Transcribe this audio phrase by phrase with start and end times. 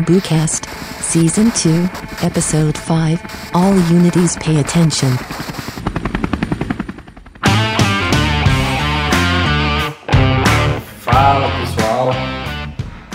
[0.00, 0.66] Boocast,
[1.00, 3.20] Season 2, Episode 5.
[3.54, 5.16] All unities pay attention.
[11.00, 12.14] Fala pessoal,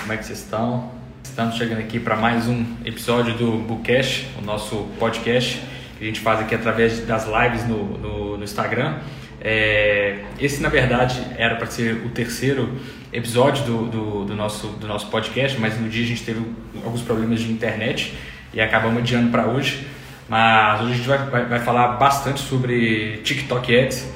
[0.01, 0.91] como é que vocês estão?
[1.23, 5.61] Estamos chegando aqui para mais um episódio do Bookcast, o nosso podcast
[5.97, 8.99] que a gente faz aqui através das lives no, no, no Instagram.
[9.47, 12.67] É, esse, na verdade, era para ser o terceiro
[13.13, 16.41] episódio do, do, do, nosso, do nosso podcast, mas no dia a gente teve
[16.83, 18.15] alguns problemas de internet
[18.51, 19.85] e acabamos adiando para hoje.
[20.27, 24.11] Mas hoje a gente vai, vai, vai, falar bastante sobre TikTok Ads.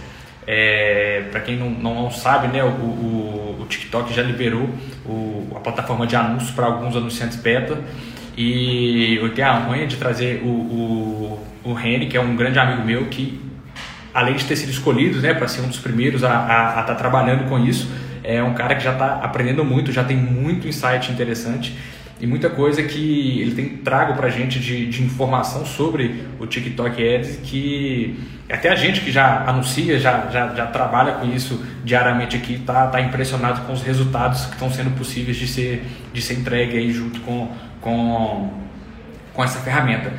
[0.48, 4.68] É, para quem não, não sabe, né, o, o, o TikTok já liberou
[5.06, 7.78] o, a plataforma de anúncios para alguns anunciantes beta.
[8.36, 12.58] E eu tenho a honra de trazer o, o, o Reni, que é um grande
[12.58, 13.48] amigo meu, que
[14.14, 17.48] além de ter sido escolhido né, para ser um dos primeiros a estar tá trabalhando
[17.48, 17.90] com isso,
[18.24, 21.76] é um cara que já está aprendendo muito, já tem muito insight interessante
[22.22, 26.46] e muita coisa que ele tem trago para a gente de, de informação sobre o
[26.46, 31.64] TikTok Ads que até a gente que já anuncia, já, já, já trabalha com isso
[31.84, 36.22] diariamente aqui, está tá impressionado com os resultados que estão sendo possíveis de ser, de
[36.22, 38.52] ser entregue aí junto com, com,
[39.34, 40.12] com essa ferramenta.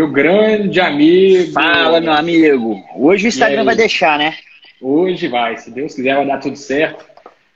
[0.00, 1.52] Meu grande amigo.
[1.52, 2.82] Fala, meu amigo.
[2.96, 4.34] Hoje o Instagram vai deixar, né?
[4.80, 7.04] Hoje vai, se Deus quiser, vai dar tudo certo.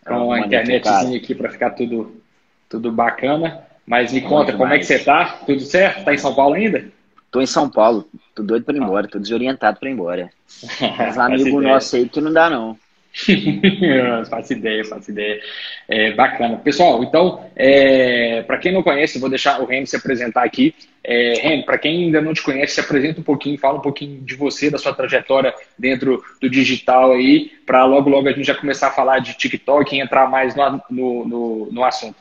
[0.07, 2.21] Com a internetzinha aqui para ficar tudo,
[2.69, 3.63] tudo bacana.
[3.87, 5.39] Mas me conta, como é que você tá?
[5.47, 6.05] Tudo certo?
[6.05, 6.85] Tá em São Paulo ainda?
[7.31, 10.31] Tô em São Paulo, tô doido para ir embora, tô desorientado para ir embora.
[10.99, 12.79] Mas amigo nosso aí que não dá não.
[14.29, 15.41] faço ideia, faço ideia.
[15.89, 16.57] É, bacana.
[16.57, 20.75] Pessoal, então, é, para quem não conhece, vou deixar o Remy se apresentar aqui.
[21.03, 24.21] É, Remy, para quem ainda não te conhece, se apresenta um pouquinho, fala um pouquinho
[24.21, 28.55] de você, da sua trajetória dentro do digital aí, para logo, logo a gente já
[28.55, 32.17] começar a falar de TikTok e entrar mais no, no, no, no assunto.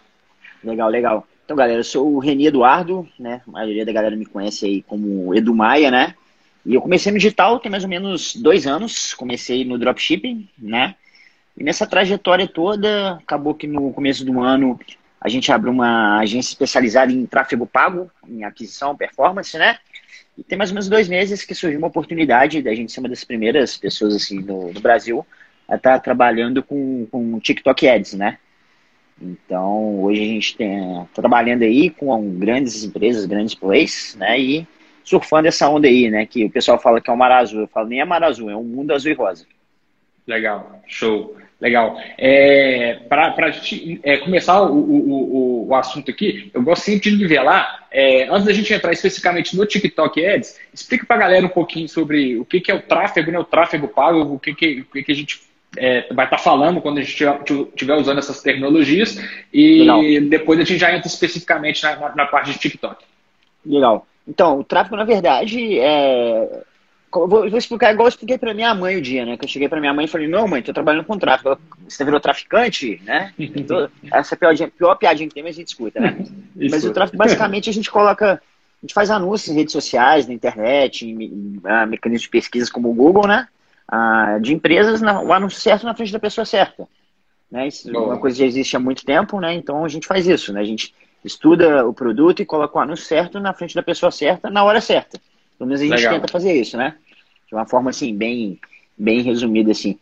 [0.63, 1.27] Legal, legal.
[1.43, 3.41] Então, galera, eu sou o Reni Eduardo, né?
[3.47, 6.13] A maioria da galera me conhece aí como Edu Maia, né?
[6.65, 9.13] E eu comecei no digital tem mais ou menos dois anos.
[9.13, 10.95] Comecei no dropshipping, né?
[11.57, 14.79] E nessa trajetória toda, acabou que no começo do ano
[15.19, 19.77] a gente abriu uma agência especializada em tráfego pago, em aquisição, performance, né?
[20.37, 23.09] E tem mais ou menos dois meses que surgiu uma oportunidade da gente ser uma
[23.09, 25.25] das primeiras pessoas assim no, no Brasil
[25.67, 28.37] a estar tá trabalhando com, com TikTok Ads, né?
[29.21, 34.39] Então, hoje a gente tem trabalhando aí com grandes empresas, grandes plays, né?
[34.39, 34.67] E
[35.03, 36.25] surfando essa onda aí, né?
[36.25, 37.61] Que o pessoal fala que é o mar azul.
[37.61, 39.45] Eu falo, nem é mar azul, é um mundo azul e rosa.
[40.27, 41.35] Legal, show.
[41.63, 41.97] Legal.
[42.17, 43.33] É, Para
[44.03, 47.87] é, começar o, o, o, o, assunto aqui, eu gosto sempre de nivelar.
[47.89, 51.87] É, antes da gente entrar especificamente no TikTok Ads, explica para a galera um pouquinho
[51.87, 54.85] sobre o que, que é o tráfego, né, o tráfego pago, o que, que, o
[54.85, 55.39] que, que a gente
[55.77, 59.17] é, vai estar tá falando quando a gente estiver usando essas tecnologias
[59.53, 60.01] e Legal.
[60.29, 63.05] depois a gente já entra especificamente na, na, na parte de TikTok.
[63.65, 64.05] Legal.
[64.27, 66.63] Então, o tráfego, na verdade, é.
[67.11, 69.37] Vou, vou explicar igual eu expliquei para minha mãe o dia, né?
[69.37, 71.59] Que eu cheguei para minha mãe e falei: Não, mãe, tô trabalhando com tráfego.
[71.87, 73.33] Você virou traficante, né?
[73.37, 76.17] Então, essa é a pior, pior piadinha que tem, mas a gente escuta, né?
[76.55, 78.41] mas o tráfego, basicamente, a gente coloca.
[78.81, 82.69] A gente faz anúncios em redes sociais, na internet, em, em, em mecanismos de pesquisas
[82.69, 83.47] como o Google, né?
[83.87, 86.87] Ah, de empresas, na, o anúncio certo na frente da pessoa certa.
[87.53, 87.67] Né?
[87.67, 89.53] Isso é uma coisa que já existe há muito tempo, né?
[89.53, 90.61] Então a gente faz isso, né?
[90.61, 94.49] A gente estuda o produto e coloca o anúncio certo na frente da pessoa certa,
[94.49, 95.19] na hora certa.
[95.57, 96.13] Pelo menos a gente Legal.
[96.15, 96.95] tenta fazer isso, né?
[97.47, 98.59] De uma forma assim, bem,
[98.97, 99.97] bem resumida assim.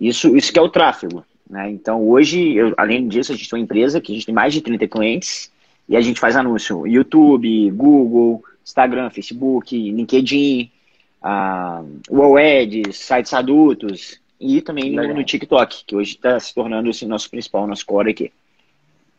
[0.00, 1.24] Isso, isso que é o tráfego.
[1.48, 1.70] Né?
[1.70, 4.52] Então hoje, eu, além disso, a gente tem uma empresa que a gente tem mais
[4.52, 5.52] de 30 clientes
[5.88, 10.70] e a gente faz anúncio YouTube, Google, Instagram, Facebook, LinkedIn,
[11.22, 16.90] uh, Wall Ads, sites adultos e também no, no, TikTok, que hoje está se tornando
[16.90, 18.32] assim, nosso principal, nosso core aqui.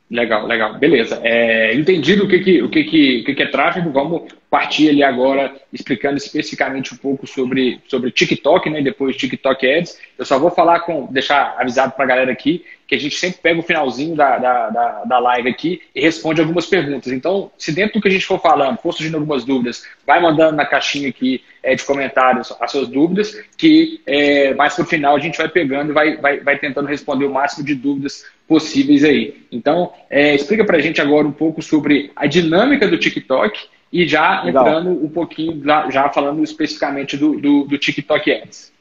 [0.10, 0.78] Legal, legal.
[0.78, 1.20] Beleza.
[1.24, 4.90] É, entendido o, que, que, o, que, que, o que, que é tráfego, vamos partir
[4.90, 8.82] ali agora explicando especificamente um pouco sobre, sobre TikTok, né?
[8.84, 10.00] Depois TikTok Ads.
[10.18, 13.40] Eu só vou falar com, deixar avisado para a galera aqui que a gente sempre
[13.42, 17.12] pega o finalzinho da, da, da, da, live aqui e responde algumas perguntas.
[17.12, 20.56] Então, se dentro do que a gente for falando for surgindo algumas dúvidas, vai mandando
[20.56, 25.16] na caixinha aqui é, de comentários as suas dúvidas, que é, mais para o final
[25.16, 29.04] a gente vai pegando e vai, vai, vai tentando responder o máximo de dúvidas possíveis
[29.04, 29.46] aí.
[29.52, 33.60] Então, é, explica para a gente agora um pouco sobre a dinâmica do TikTok
[33.92, 34.68] e já Legal.
[34.68, 38.72] entrando um pouquinho, já falando especificamente do, do, do TikTok Ads.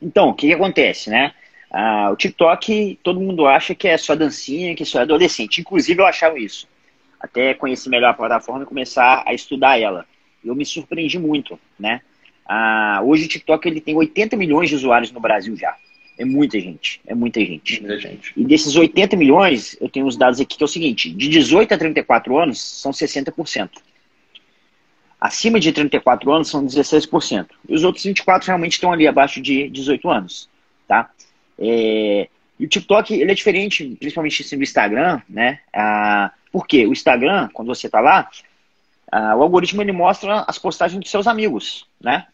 [0.00, 1.32] Então, o que, que acontece, né?
[1.70, 5.60] Ah, o TikTok, todo mundo acha que é só dancinha, que só é adolescente.
[5.60, 6.68] Inclusive, eu achava isso.
[7.20, 10.06] Até conhecer melhor a plataforma e começar a estudar ela.
[10.44, 12.00] Eu me surpreendi muito, né?
[12.48, 15.76] Ah, hoje o TikTok ele tem 80 milhões de usuários no Brasil já.
[16.18, 17.80] É muita gente, é muita gente.
[17.80, 18.32] Muita gente.
[18.36, 21.74] E desses 80 milhões, eu tenho os dados aqui que é o seguinte: de 18
[21.74, 23.70] a 34 anos são 60%.
[25.20, 27.48] Acima de 34 anos são 16%.
[27.68, 30.48] E os outros 24 realmente estão ali abaixo de 18 anos.
[30.86, 31.10] Tá?
[31.58, 35.60] É, e o TikTok ele é diferente, principalmente assim, do Instagram, né?
[35.72, 36.86] Ah, por quê?
[36.86, 38.28] O Instagram, quando você está lá,
[39.12, 42.26] ah, o algoritmo ele mostra as postagens dos seus amigos, né?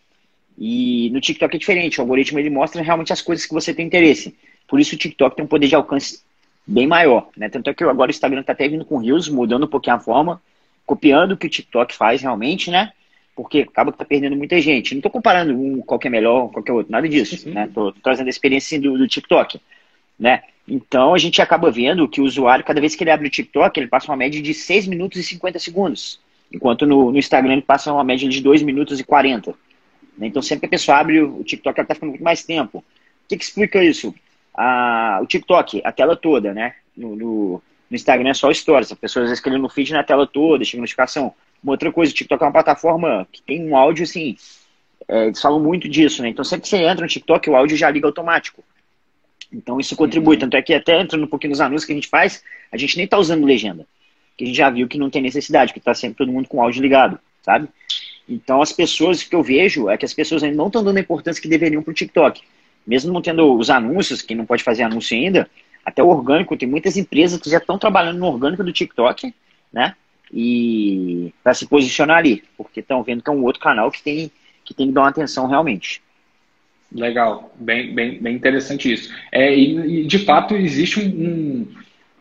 [0.59, 3.87] E no TikTok é diferente, o algoritmo ele mostra realmente as coisas que você tem
[3.87, 4.37] interesse.
[4.69, 6.23] Por isso o TikTok tem um poder de alcance
[6.67, 7.49] bem maior, né?
[7.49, 10.01] Tanto é que agora o Instagram está até vindo com Reels, mudando um pouquinho a
[10.01, 10.41] forma,
[10.87, 12.93] copiando o que o TikTok faz realmente, né?
[13.35, 14.95] Porque acaba que tá perdendo muita gente.
[14.95, 17.55] Não estou comparando um qual que é melhor, qual que é outro, nada disso, uhum.
[17.55, 17.71] né?
[17.73, 19.61] Tô, tô, trazendo a experiência do, do TikTok,
[20.19, 20.43] né?
[20.69, 23.79] Então a gente acaba vendo que o usuário, cada vez que ele abre o TikTok,
[23.79, 26.21] ele passa uma média de 6 minutos e 50 segundos.
[26.53, 29.55] Enquanto no, no Instagram ele passa uma média de 2 minutos e 40.
[30.19, 30.27] Né?
[30.27, 32.79] Então sempre que a pessoa abre o TikTok, ela está ficando muito mais tempo.
[32.79, 32.85] O
[33.29, 34.15] que, que explica isso?
[34.55, 36.75] Ah, o TikTok, a tela toda, né?
[36.95, 38.93] No, no, no Instagram é só stories.
[38.93, 41.35] A pessoa às vezes quer no feed na tela toda, chega notificação.
[41.63, 44.37] Uma outra coisa, o TikTok é uma plataforma que tem um áudio assim.
[45.09, 46.29] É, eles falam muito disso, né?
[46.29, 48.63] Então sempre que você entra no TikTok, o áudio já liga automático.
[49.53, 50.37] Então isso contribui.
[50.37, 50.41] Uhum.
[50.41, 52.97] Tanto é que até entrando um pouquinho nos anúncios que a gente faz, a gente
[52.97, 53.87] nem está usando legenda.
[54.37, 56.57] Que a gente já viu que não tem necessidade, que está sempre todo mundo com
[56.57, 57.69] o áudio ligado, sabe?
[58.29, 61.01] Então as pessoas que eu vejo é que as pessoas ainda não estão dando a
[61.01, 62.43] importância que deveriam para o TikTok.
[62.87, 65.49] Mesmo não tendo os anúncios, quem não pode fazer anúncio ainda,
[65.85, 69.35] até o orgânico, tem muitas empresas que já estão trabalhando no orgânico do TikTok,
[69.73, 69.95] né?
[70.33, 74.31] E para se posicionar ali, porque estão vendo que é um outro canal que tem
[74.65, 76.01] que tem que dar uma atenção realmente.
[76.95, 79.13] Legal, bem, bem, bem interessante isso.
[79.31, 81.67] É, e, e de fato existe um,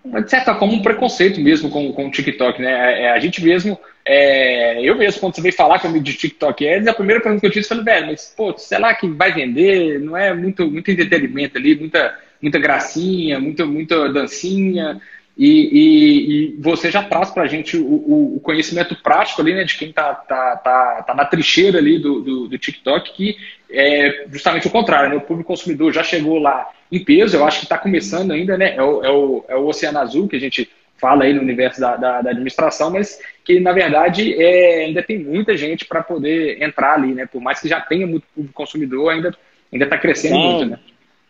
[0.05, 2.71] um, de certa forma, um preconceito mesmo com, com o TikTok, né?
[2.71, 6.67] É, é a gente mesmo, é, eu mesmo, quando você veio falar comigo de TikTok
[6.67, 9.33] Ads, a primeira pergunta que eu tive, falei, velho, mas, pô, sei lá que vai
[9.33, 15.01] vender, não é muito, muito entretenimento ali, muita, muita gracinha, muita, muita dancinha.
[15.38, 19.63] E, e, e, você já traz para a gente o, o, conhecimento prático ali, né,
[19.63, 23.38] de quem está tá, tá, tá na trincheira ali do, do, do, TikTok, que
[23.69, 25.16] é justamente o contrário, né?
[25.16, 28.75] O público consumidor já chegou lá em peso, eu acho que está começando ainda, né?
[28.75, 31.80] É o, é, o, é o Oceano Azul, que a gente fala aí no universo
[31.80, 36.62] da, da, da administração, mas que na verdade é, ainda tem muita gente para poder
[36.62, 37.25] entrar ali, né?
[37.25, 39.36] Por mais que já tenha muito público consumidor, ainda
[39.72, 40.80] ainda está crescendo tem, muito, né?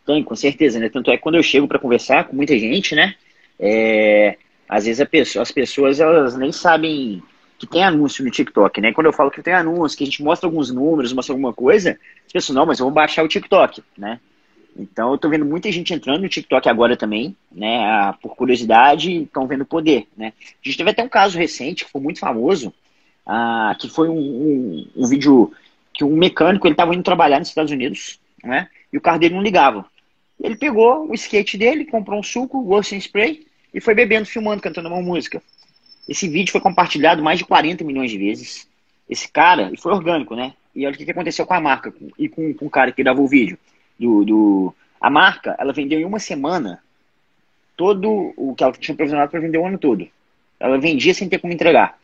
[0.05, 0.89] Tem, com certeza, né?
[0.89, 3.15] Tanto é que quando eu chego para conversar com muita gente, né?
[3.61, 4.37] É,
[4.67, 7.21] às vezes pessoa, as pessoas elas nem sabem
[7.59, 8.91] que tem anúncio no TikTok, né?
[8.91, 11.99] Quando eu falo que tem anúncio, que a gente mostra alguns números, mostra alguma coisa,
[12.25, 14.19] as pessoas, não, mas eu vou baixar o TikTok, né?
[14.75, 18.15] Então eu tô vendo muita gente entrando no TikTok agora também, né?
[18.19, 20.33] Por curiosidade, estão vendo poder, né?
[20.39, 22.73] A gente teve até um caso recente que foi muito famoso,
[23.27, 25.51] ah, que foi um, um, um, vídeo
[25.93, 28.69] que um mecânico ele estava indo trabalhar nos Estados Unidos, né?
[28.91, 29.85] E o carro dele não ligava.
[30.39, 34.89] Ele pegou o skate dele, comprou um suco, Ghost Spray, e foi bebendo, filmando, cantando
[34.89, 35.41] uma música.
[36.07, 38.67] Esse vídeo foi compartilhado mais de 40 milhões de vezes.
[39.09, 40.53] Esse cara, e foi orgânico, né?
[40.75, 43.25] E olha o que aconteceu com a marca e com, com o cara que gravou
[43.25, 43.57] o vídeo.
[43.99, 46.81] Do, do, a marca, ela vendeu em uma semana
[47.75, 50.07] todo o que ela tinha provisionado para vender o ano todo.
[50.59, 51.97] Ela vendia sem ter como entregar.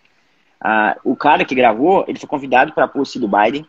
[0.59, 3.65] Ah, o cara que gravou, ele foi convidado para a post do Biden.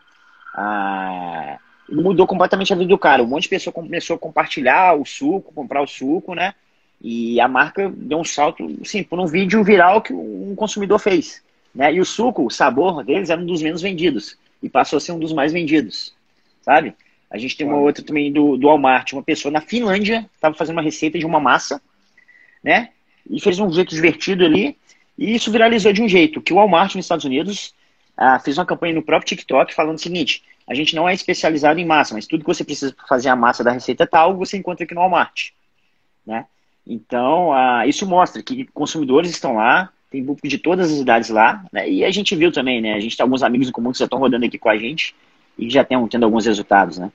[0.55, 1.59] Ah,
[1.89, 3.23] mudou completamente a vida do cara.
[3.23, 6.55] Um monte de pessoa começou a compartilhar o suco, comprar o suco, né?
[7.00, 11.43] E a marca deu um salto, sim, por um vídeo viral que um consumidor fez.
[11.75, 11.94] Né?
[11.94, 14.37] E o suco, o sabor deles era um dos menos vendidos.
[14.63, 16.13] E passou a ser um dos mais vendidos.
[16.63, 16.94] Sabe?
[17.31, 19.13] A gente tem uma outra também do, do Walmart.
[19.13, 21.81] Uma pessoa na Finlândia estava fazendo uma receita de uma massa,
[22.63, 22.91] né?
[23.31, 24.77] E fez um jeito divertido ali.
[25.17, 26.41] E isso viralizou de um jeito.
[26.41, 27.75] Que o Walmart nos Estados Unidos
[28.17, 31.79] ah, fez uma campanha no próprio TikTok falando o seguinte: a gente não é especializado
[31.79, 34.56] em massa, mas tudo que você precisa para fazer a massa da receita tal, você
[34.56, 35.51] encontra aqui no Walmart.
[36.27, 36.44] Né?
[36.89, 41.63] Então, ah, isso mostra que consumidores estão lá, tem público de todas as idades lá,
[41.71, 41.89] né?
[41.89, 42.95] e a gente viu também, né?
[42.95, 45.15] A gente tem alguns amigos em comum que já estão rodando aqui com a gente
[45.59, 47.13] e já estão tendo alguns resultados, né?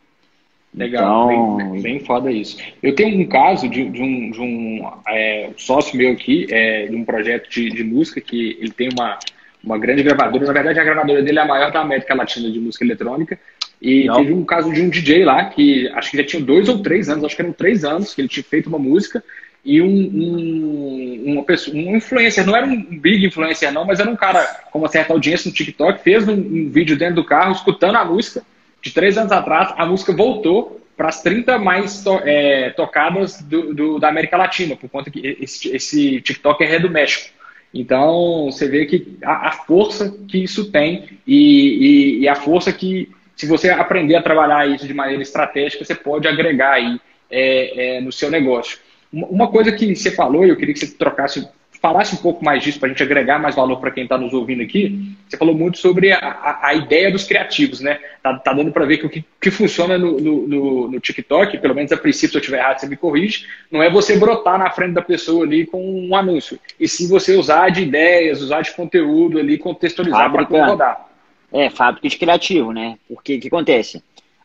[0.75, 1.71] Legal, então...
[1.71, 2.57] bem, bem foda isso.
[2.81, 6.95] Eu tenho um caso de, de um, de um é, sócio meu aqui, é, de
[6.95, 9.17] um projeto de, de música, que ele tem uma,
[9.63, 12.59] uma grande gravadora, na verdade a gravadora dele é a maior da América Latina de
[12.59, 13.39] música eletrônica,
[13.81, 14.15] e Não.
[14.15, 17.09] teve um caso de um DJ lá, que acho que já tinha dois ou três
[17.09, 19.23] anos, acho que eram três anos, que ele tinha feito uma música,
[19.65, 24.09] e um, um, uma pessoa, um influencer, não era um big influencer não, mas era
[24.09, 27.53] um cara com uma certa audiência no TikTok, fez um, um vídeo dentro do carro,
[27.53, 28.43] escutando a música,
[28.81, 33.73] de três anos atrás, a música voltou para as 30 mais to, é, tocadas do,
[33.73, 37.33] do, da América Latina, por conta que esse, esse TikTok é do México.
[37.73, 42.71] Então, você vê que a, a força que isso tem e, e, e, a força
[42.71, 46.99] que, se você aprender a trabalhar isso de maneira estratégica, você pode agregar aí
[47.31, 48.77] é, é, no seu negócio.
[49.13, 51.47] Uma coisa que você falou, e eu queria que você trocasse
[51.83, 54.33] falasse um pouco mais disso para a gente agregar mais valor para quem está nos
[54.33, 55.17] ouvindo aqui.
[55.27, 57.99] Você falou muito sobre a, a, a ideia dos criativos, né?
[58.23, 61.75] Tá, tá dando para ver que o que, que funciona no, no, no, TikTok, pelo
[61.75, 64.71] menos a princípio, se eu estiver errado, você me corrige, não é você brotar na
[64.71, 68.71] frente da pessoa ali com um anúncio, e sim você usar de ideias, usar de
[68.71, 71.09] conteúdo ali, contextualizar para rodar.
[71.51, 72.97] É, fábrica de criativo, né?
[73.09, 73.97] Porque o que acontece?
[73.97, 74.01] O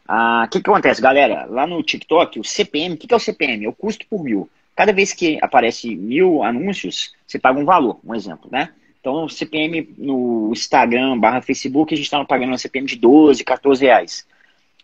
[0.09, 1.47] ah, que, que acontece, galera?
[1.49, 3.65] Lá no TikTok, o CPM, o que, que é o CPM?
[3.65, 4.51] É o custo por mil.
[4.79, 8.71] Cada vez que aparece mil anúncios, você paga um valor, um exemplo, né?
[9.01, 13.85] Então, CPM no Instagram barra Facebook, a gente está pagando um CPM de 12, 14
[13.85, 14.25] reais.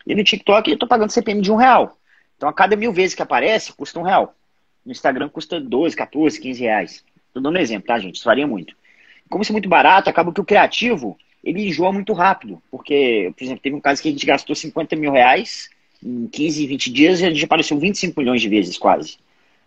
[0.04, 1.96] E no TikTok, eu estou pagando CPM de um real.
[2.36, 4.34] Então, a cada mil vezes que aparece, custa um real.
[4.84, 7.04] No Instagram, custa 12, 14, 15 reais.
[7.28, 8.16] Estou dando um exemplo, tá, gente?
[8.16, 8.74] Isso varia muito.
[9.30, 12.60] Como isso é muito barato, acaba que o criativo, ele enjoa muito rápido.
[12.68, 15.70] Porque, por exemplo, teve um caso que a gente gastou 50 mil reais
[16.04, 19.22] em 15, 20 dias e a gente apareceu 25 milhões de vezes, quase.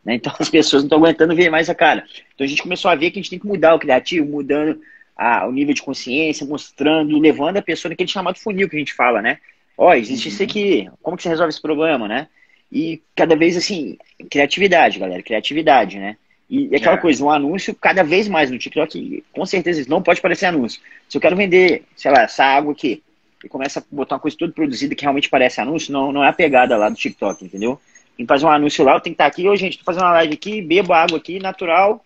[0.08, 0.16] Né?
[0.16, 2.06] Então as pessoas não estão aguentando ver mais a cara.
[2.34, 4.80] Então a gente começou a ver que a gente tem que mudar o criativo, mudando
[5.18, 8.94] a, o nível de consciência, mostrando, levando a pessoa naquele chamado funil que a gente
[8.94, 9.38] fala, né?
[9.78, 10.34] Ó, oh, existe uhum.
[10.34, 12.28] isso aqui, como que você resolve esse problema, né?
[12.72, 13.98] E cada vez assim,
[14.32, 16.16] criatividade, galera, criatividade, né?
[16.50, 17.02] E, aquela é.
[17.02, 20.82] coisa, um anúncio cada vez mais no TikTok, com certeza não pode parecer anúncio.
[21.10, 23.04] Se eu quero vender, sei lá, essa água aqui,
[23.44, 26.30] e começa a botar uma coisa toda produzida que realmente parece anúncio, não, não é
[26.30, 27.80] a pegada lá do TikTok, entendeu?
[28.18, 29.48] Tem que fazer um anúncio lá, eu tenho que estar aqui.
[29.48, 32.04] Ô, gente, tô fazendo uma live aqui, bebo água aqui, natural.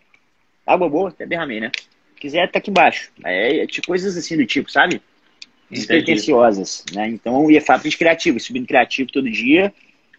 [0.67, 1.71] Água boa, até derramei, né?
[2.13, 3.09] Se quiser, tá aqui embaixo.
[3.23, 5.01] É, tipo, coisas assim do tipo, sabe?
[5.69, 7.07] Despretensiosas, né?
[7.07, 9.73] Então, e é de criativo, subindo criativo todo dia,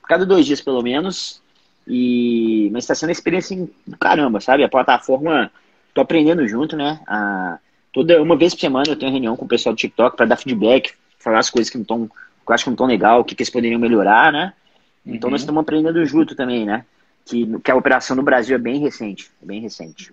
[0.08, 1.42] cada dois dias pelo menos.
[1.86, 2.70] E...
[2.72, 4.64] Mas está sendo uma experiência do caramba, sabe?
[4.64, 5.52] A plataforma,
[5.92, 7.00] tô aprendendo junto, né?
[7.06, 7.58] A...
[7.92, 10.36] Toda uma vez por semana eu tenho reunião com o pessoal do TikTok para dar
[10.38, 12.12] feedback, falar as coisas que não estão, que
[12.48, 14.54] eu acho que não estão legal, o que, que eles poderiam melhorar, né?
[15.06, 15.32] Então uhum.
[15.32, 16.84] nós estamos aprendendo junto também, né?
[17.24, 20.12] Que, que a operação no Brasil é bem recente, é bem recente.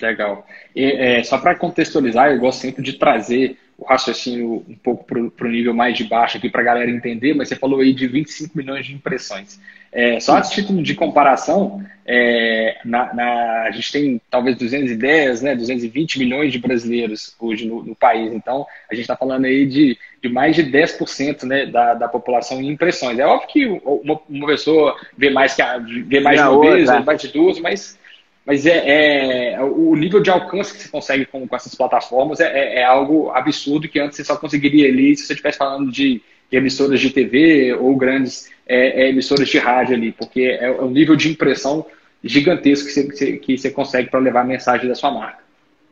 [0.00, 0.46] Legal.
[0.74, 5.46] E, é, só para contextualizar, eu gosto sempre de trazer o raciocínio um pouco para
[5.46, 8.08] o nível mais de baixo aqui para a galera entender, mas você falou aí de
[8.08, 9.60] 25 milhões de impressões.
[9.92, 15.54] É, só a título de comparação, é, na, na, a gente tem talvez 210, né,
[15.54, 18.32] 220 milhões de brasileiros hoje no, no país.
[18.34, 22.60] Então, a gente está falando aí de, de mais de 10% né, da, da população
[22.60, 23.18] em impressões.
[23.18, 26.74] É óbvio que uma, uma pessoa vê mais, que a, vê mais de uma outra.
[26.74, 27.98] vez, mais de duas, mas,
[28.44, 32.46] mas é, é, o nível de alcance que você consegue com, com essas plataformas é,
[32.46, 36.22] é, é algo absurdo que antes você só conseguiria ali se você estivesse falando de
[36.50, 40.82] de emissoras de TV ou grandes é, é, emissoras de rádio ali, porque é, é
[40.82, 41.84] um nível de impressão
[42.24, 45.38] gigantesco que você, que você consegue para levar a mensagem da sua marca.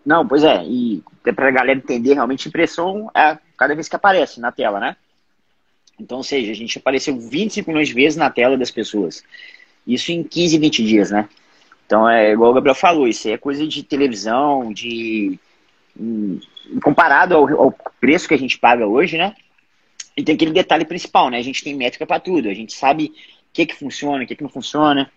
[0.04, 4.40] Não, pois é, e para a galera entender, realmente impressão é cada vez que aparece
[4.40, 4.96] na tela, né?
[5.98, 9.24] Então, ou seja, a gente apareceu 25 milhões de vezes na tela das pessoas.
[9.86, 11.28] Isso em 15, 20 dias, né?
[11.86, 15.38] Então, é igual o Gabriel falou, isso é coisa de televisão, de.
[16.82, 19.34] Comparado ao, ao preço que a gente paga hoje, né?
[20.16, 21.38] E tem aquele detalhe principal, né?
[21.38, 22.48] A gente tem métrica para tudo.
[22.48, 23.12] A gente sabe o
[23.52, 25.10] que, que funciona, o que, que não funciona,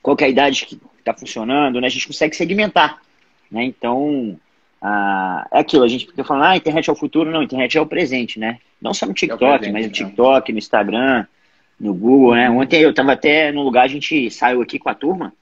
[0.00, 1.86] qual é a idade que está funcionando, né?
[1.86, 3.00] A gente consegue segmentar,
[3.50, 3.64] né?
[3.64, 4.38] Então,
[4.82, 5.84] ah, é aquilo.
[5.84, 7.30] A gente fica falando, ah, a internet é o futuro.
[7.30, 8.58] Não, a internet é o presente, né?
[8.80, 9.94] Não só no TikTok, é presente, mas no né?
[9.94, 11.26] TikTok, no Instagram,
[11.78, 12.50] no Google, né?
[12.50, 15.32] Ontem eu estava até no lugar, a gente saiu aqui com a turma.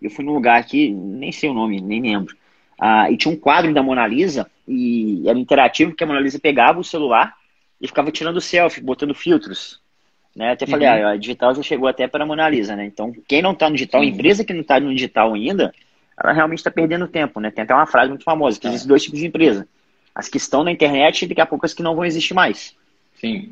[0.00, 2.36] Eu fui num lugar aqui, nem sei o nome, nem lembro.
[2.78, 6.38] Ah, e tinha um quadro da Mona Lisa, e era interativo, que a Mona Lisa
[6.38, 7.34] pegava o celular
[7.80, 9.80] e ficava tirando selfie, botando filtros.
[10.34, 10.52] Né?
[10.52, 11.06] Até falei, uhum.
[11.06, 12.86] ah, a digital já chegou até para a Mona Lisa, né?
[12.86, 15.74] Então, quem não está no digital, a empresa que não está no digital ainda,
[16.22, 17.50] ela realmente está perdendo tempo, né?
[17.50, 18.70] Tem até uma frase muito famosa, que é.
[18.70, 19.66] existem dois tipos de empresa.
[20.14, 22.74] As que estão na internet e daqui a pouco as que não vão existir mais.
[23.14, 23.50] Sim.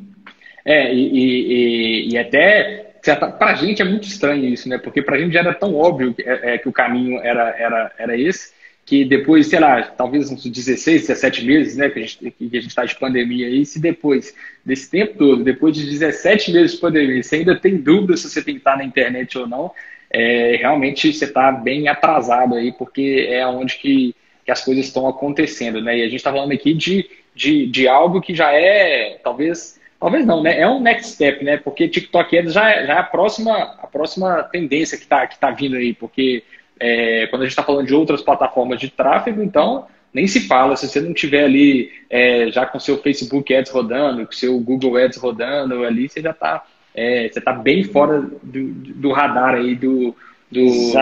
[0.65, 4.77] É, e, e, e até para a gente é muito estranho isso, né?
[4.77, 7.49] Porque para a gente já era tão óbvio que, é, é, que o caminho era,
[7.57, 8.53] era, era esse,
[8.85, 12.99] que depois, sei lá, talvez uns 16, 17 meses, né, que a gente está de
[12.99, 14.35] pandemia aí, se depois
[14.65, 18.43] desse tempo todo, depois de 17 meses de pandemia, você ainda tem dúvida se você
[18.43, 19.71] tem que estar na internet ou não,
[20.11, 25.07] é, realmente você está bem atrasado aí, porque é onde que, que as coisas estão
[25.07, 25.99] acontecendo, né?
[25.99, 30.25] E a gente está falando aqui de, de, de algo que já é, talvez, talvez
[30.25, 30.59] não, né?
[30.61, 31.59] É um next step, né?
[31.59, 35.39] Porque TikTok Ads já, é, já é a próxima, a próxima tendência que está que
[35.39, 36.43] tá vindo aí, porque
[36.81, 40.77] é, quando a gente está falando de outras plataformas de tráfego, então nem se fala.
[40.77, 44.97] Se você não tiver ali é, já com seu Facebook Ads rodando, com seu Google
[44.97, 46.65] Ads rodando ali, você já está
[46.99, 50.17] é, você tá bem fora do, do radar aí do,
[50.51, 50.93] do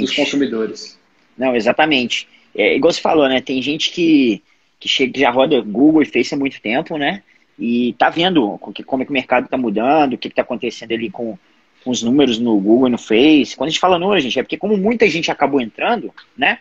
[0.00, 0.98] dos consumidores.
[1.36, 2.28] Não, exatamente.
[2.54, 3.40] É, igual você falou, né?
[3.40, 4.42] Tem gente que,
[4.78, 7.22] que chega, que já roda Google e Face há muito tempo, né?
[7.58, 11.08] E tá vendo como é que o mercado está mudando, o que está acontecendo ali
[11.08, 11.38] com,
[11.82, 13.56] com os números no Google e no Face.
[13.56, 16.58] Quando a gente fala números, gente, é porque como muita gente acabou entrando, né?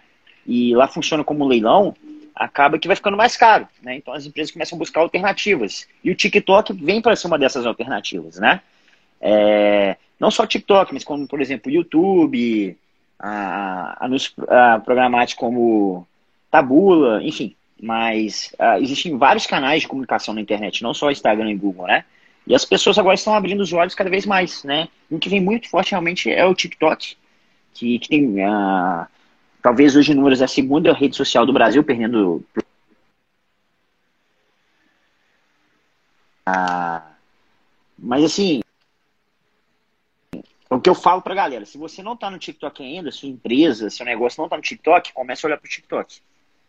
[0.47, 1.93] E lá funciona como leilão,
[2.33, 3.97] acaba que vai ficando mais caro, né?
[3.97, 5.85] Então as empresas começam a buscar alternativas.
[6.01, 8.61] E o TikTok vem para ser uma dessas alternativas, né?
[9.21, 12.77] É, não só TikTok, mas como, por exemplo, YouTube,
[13.19, 16.07] a, a, a programática como
[16.51, 17.55] Tabula, enfim.
[17.81, 22.05] Mas uh, existem vários canais de comunicação na internet, não só Instagram e Google, né?
[22.47, 24.87] E as pessoas agora estão abrindo os olhos cada vez mais, né?
[25.09, 27.17] o que vem muito forte realmente é o TikTok,
[27.73, 29.05] que, que tem, uh,
[29.61, 32.43] talvez hoje em números, é a segunda rede social do Brasil, perdendo...
[36.47, 37.01] Uh,
[37.97, 38.61] mas assim,
[40.69, 43.89] o que eu falo pra galera, se você não tá no TikTok ainda, sua empresa,
[43.89, 46.19] seu negócio não tá no TikTok, comece a olhar pro TikTok.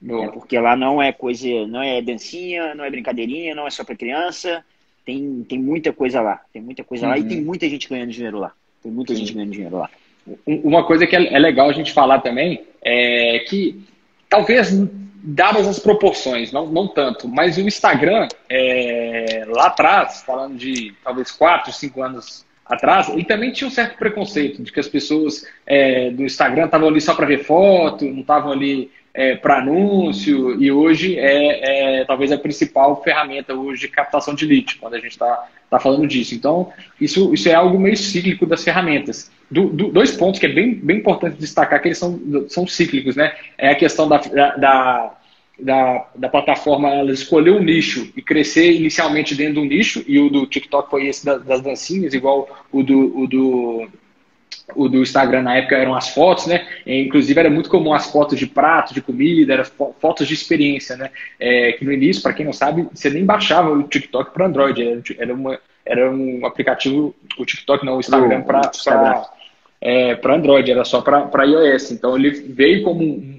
[0.04, 3.82] É, porque lá não é coisa, não é dancinha, não é brincadeirinha, não é só
[3.82, 4.64] para criança.
[5.04, 6.42] Tem, tem muita coisa lá.
[6.52, 7.12] Tem muita coisa uhum.
[7.12, 7.46] lá e tem uhum.
[7.46, 8.52] muita gente ganhando dinheiro lá.
[8.82, 9.20] Tem muita Sim.
[9.20, 9.90] gente ganhando dinheiro lá.
[10.46, 13.82] Uma coisa que é, é legal a gente falar também é que
[14.28, 14.70] talvez
[15.22, 21.32] dadas as proporções, não, não tanto, mas o Instagram, é, lá atrás, falando de talvez
[21.32, 26.10] 4, 5 anos atrás, ele também tinha um certo preconceito de que as pessoas é,
[26.10, 30.70] do Instagram estavam ali só para ver foto, não estavam ali é, para anúncio e
[30.70, 35.12] hoje é, é, talvez a principal ferramenta hoje de captação de lead, quando a gente
[35.12, 36.34] está tá falando disso.
[36.34, 36.70] Então,
[37.00, 39.30] isso, isso é algo meio cíclico das ferramentas.
[39.50, 43.16] Do, do, dois pontos que é bem, bem importante destacar que eles são, são cíclicos,
[43.16, 43.34] né?
[43.56, 45.14] É a questão da, da,
[45.58, 50.18] da, da plataforma ela escolher um nicho e crescer inicialmente dentro de um nicho, e
[50.18, 53.88] o do TikTok foi esse das, das dancinhas, igual o do, o do
[54.74, 56.66] o do Instagram na época eram as fotos, né?
[56.84, 59.64] Inclusive era muito comum as fotos de prato, de comida, eram
[60.00, 61.10] fotos de experiência, né?
[61.38, 64.82] É, que no início, para quem não sabe, você nem baixava o TikTok para Android,
[64.82, 68.62] era, era, uma, era um aplicativo, o TikTok não, o Instagram para
[69.80, 71.92] é, Android, era só para iOS.
[71.92, 73.35] Então ele veio como um,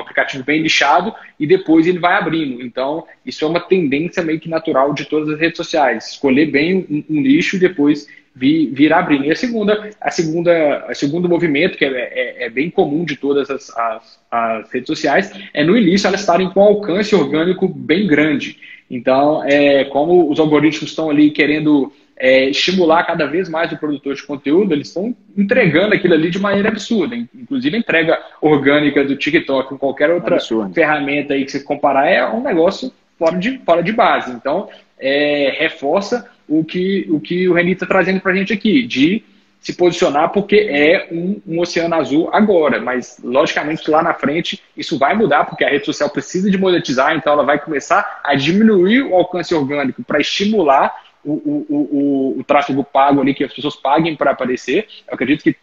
[0.00, 2.62] um aplicativo bem lixado e depois ele vai abrindo.
[2.62, 6.10] Então, isso é uma tendência meio que natural de todas as redes sociais.
[6.10, 9.24] Escolher bem um, um e depois vir, vir abrindo.
[9.24, 13.16] E a segunda, a segunda, o segundo movimento, que é, é, é bem comum de
[13.16, 17.68] todas as, as, as, redes sociais, é no início elas estarem com um alcance orgânico
[17.68, 18.58] bem grande.
[18.90, 24.14] Então, é, como os algoritmos estão ali querendo é, estimular cada vez mais o produtor
[24.14, 27.16] de conteúdo, eles estão entregando aquilo ali de maneira absurda.
[27.16, 30.74] Inclusive, a entrega orgânica do TikTok com qualquer outra Absurdo.
[30.74, 34.32] ferramenta aí que você comparar é um negócio fora de, fora de base.
[34.32, 38.82] Então, é, reforça o que o, que o Reni está trazendo para a gente aqui,
[38.82, 39.24] de
[39.58, 44.98] se posicionar porque é um, um, oceano azul agora, mas logicamente lá na frente isso
[44.98, 49.02] vai mudar porque a rede social precisa de monetizar, então ela vai começar a diminuir
[49.02, 53.76] o alcance orgânico para estimular o, o, o, o, tráfego pago ali, que as pessoas
[53.76, 54.86] paguem para aparecer.
[55.06, 55.56] Eu acredito que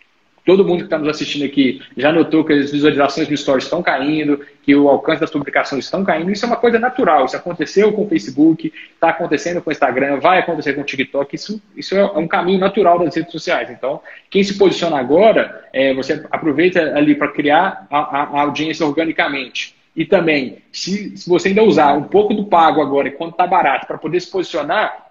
[0.48, 3.84] Todo mundo que está nos assistindo aqui já notou que as visualizações do Stories estão
[3.84, 6.32] caindo, que o alcance das publicações estão caindo.
[6.32, 7.26] Isso é uma coisa natural.
[7.26, 11.36] Isso aconteceu com o Facebook, está acontecendo com o Instagram, vai acontecer com o TikTok.
[11.36, 13.70] Isso, isso é um caminho natural das redes sociais.
[13.70, 18.86] Então, quem se posiciona agora, é, você aproveita ali para criar a, a, a audiência
[18.86, 19.76] organicamente.
[19.94, 23.86] E também, se, se, você ainda usar um pouco do pago agora, quando está barato,
[23.86, 25.07] para poder se posicionar,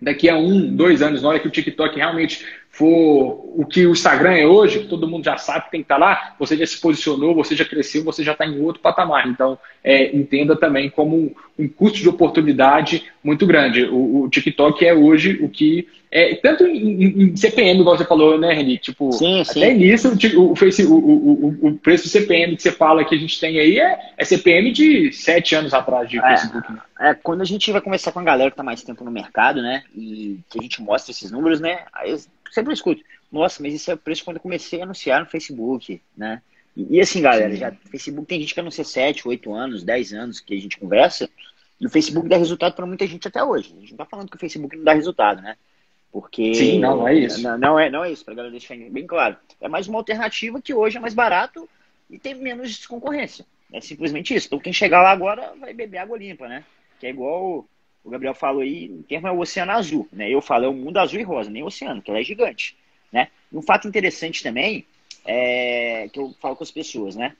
[0.00, 3.90] daqui a um, dois anos, na hora que o TikTok realmente for o que o
[3.90, 6.56] Instagram é hoje, que todo mundo já sabe que tem que estar tá lá, você
[6.56, 9.26] já se posicionou, você já cresceu, você já está em outro patamar.
[9.26, 13.84] Então, é, entenda também como um custo de oportunidade muito grande.
[13.84, 15.88] O, o TikTok é hoje o que.
[16.10, 18.78] É, tanto em, em, CPM, igual você falou, né, Reni?
[18.78, 19.62] Tipo, sim, sim.
[19.62, 20.54] até nisso, o,
[20.92, 24.24] o, o, preço do CPM que você fala que a gente tem aí é, é
[24.24, 26.72] CPM de sete anos atrás de é, Facebook.
[26.72, 26.78] Né?
[27.00, 29.60] É, quando a gente vai conversar com a galera que está mais tempo no mercado,
[29.60, 29.82] né?
[29.94, 31.80] E que a gente mostra esses números, né?
[31.92, 32.16] Aí
[32.50, 36.00] sempre escuto, nossa, mas isso é o preço quando eu comecei a anunciar no Facebook,
[36.16, 36.42] né?
[36.76, 40.40] E, e assim, galera, já Facebook tem gente que anuncia 7, 8 anos, 10 anos
[40.40, 41.28] que a gente conversa,
[41.80, 43.72] e o Facebook dá resultado para muita gente até hoje.
[43.76, 45.56] A gente não tá falando que o Facebook não dá resultado, né?
[46.10, 46.54] Porque.
[46.54, 47.40] Sim, não, não é isso.
[47.42, 49.36] Não, não é, não é isso, pra galera deixar bem claro.
[49.60, 51.68] É mais uma alternativa que hoje é mais barato
[52.10, 53.44] e tem menos concorrência.
[53.72, 54.46] É simplesmente isso.
[54.46, 56.64] Então quem chegar lá agora vai beber água limpa, né?
[56.98, 57.66] Que é igual
[58.04, 60.28] o Gabriel falou aí, o termo é o oceano azul, né?
[60.30, 62.76] Eu falo é o mundo azul e rosa, nem o oceano, que ela é gigante,
[63.12, 63.28] né?
[63.52, 64.84] um fato interessante também,
[65.24, 67.34] é, que eu falo com as pessoas, né?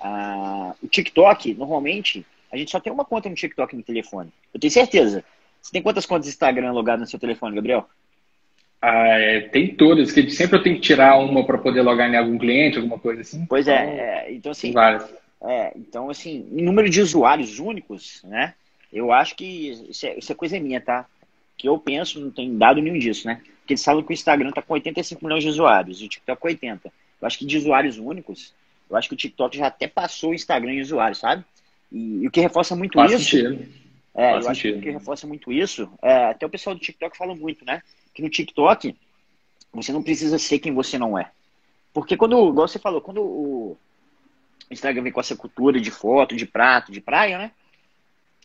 [0.00, 4.32] Ah, o TikTok, normalmente, a gente só tem uma conta no TikTok no telefone.
[4.52, 5.24] Eu tenho certeza.
[5.60, 7.88] Você tem quantas contas de Instagram logadas no seu telefone, Gabriel?
[8.80, 12.16] Ah, é, tem todas, que sempre eu tenho que tirar uma para poder logar em
[12.16, 13.46] algum cliente, alguma coisa assim.
[13.46, 14.72] Pois é, então, é então assim.
[14.72, 15.14] Várias.
[15.44, 18.54] É, então, assim, número de usuários únicos, né?
[18.92, 21.06] Eu acho que isso é, isso é coisa minha, tá?
[21.56, 23.40] Que eu penso, não tem dado nenhum disso, né?
[23.60, 26.40] Porque eles falam que o Instagram está com 85 milhões de usuários, e o TikTok
[26.40, 26.92] com 80.
[27.20, 28.52] Eu acho que de usuários únicos,
[28.90, 31.44] eu acho que o TikTok já até passou o Instagram em usuários, sabe?
[31.90, 33.30] E, e o que reforça muito Faz isso.
[33.30, 33.68] Sentido.
[34.14, 34.50] É, Faz eu sentido.
[34.50, 37.64] acho que o que reforça muito isso, é, até o pessoal do TikTok fala muito,
[37.64, 37.82] né?
[38.12, 38.94] Que no TikTok
[39.72, 41.30] você não precisa ser quem você não é.
[41.94, 43.76] Porque quando, igual você falou, quando o
[44.70, 47.52] Instagram vem com essa cultura de foto, de prato, de praia, né?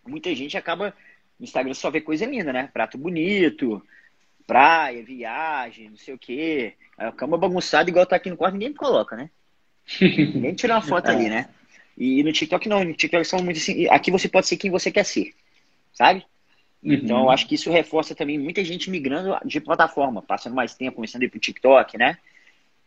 [0.07, 0.93] Muita gente acaba
[1.39, 2.69] no Instagram só vê coisa linda, né?
[2.73, 3.81] Prato bonito,
[4.45, 6.73] praia, viagem, não sei o quê.
[6.97, 9.29] A cama bagunçada, igual tá aqui no quarto, ninguém coloca, né?
[10.01, 11.49] ninguém tira uma foto ali, né?
[11.97, 14.91] E no TikTok não, no TikTok são muito assim, aqui você pode ser quem você
[14.91, 15.33] quer ser,
[15.93, 16.25] sabe?
[16.83, 16.93] Uhum.
[16.93, 20.95] Então, eu acho que isso reforça também muita gente migrando de plataforma, passando mais tempo,
[20.95, 22.17] começando a ir pro TikTok, né?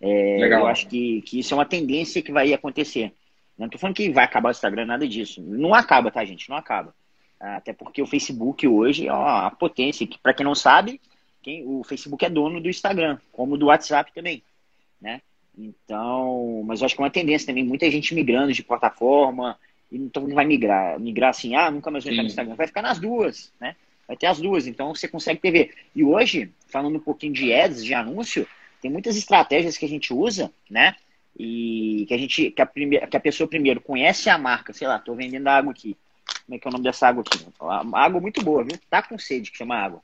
[0.01, 0.61] É, Legal.
[0.61, 3.13] Eu acho que, que isso é uma tendência que vai acontecer.
[3.59, 5.43] Não tô falando que vai acabar o Instagram, nada disso.
[5.43, 6.49] Não acaba, tá, gente?
[6.49, 6.95] Não acaba.
[7.41, 10.07] Até porque o Facebook hoje é uma potência.
[10.07, 11.01] Que, para quem não sabe,
[11.43, 14.43] quem, o Facebook é dono do Instagram, como do WhatsApp também,
[15.01, 15.23] né?
[15.57, 19.59] Então, mas eu acho que é uma tendência também, muita gente migrando de plataforma,
[19.91, 22.67] e então não vai migrar, migrar assim, ah, nunca mais vou entrar no Instagram, vai
[22.67, 23.75] ficar nas duas, né?
[24.07, 25.75] Vai ter as duas, então você consegue ter.
[25.95, 28.47] E hoje, falando um pouquinho de ads, de anúncio,
[28.81, 30.97] tem muitas estratégias que a gente usa, né?
[31.39, 34.89] E que a gente, que a, primeira, que a pessoa primeiro conhece a marca, sei
[34.89, 35.97] lá, tô vendendo água aqui.
[36.45, 37.47] Como é que é o nome dessa água aqui?
[37.95, 38.79] Água muito boa, viu?
[38.89, 40.03] Tá com sede, que chama água.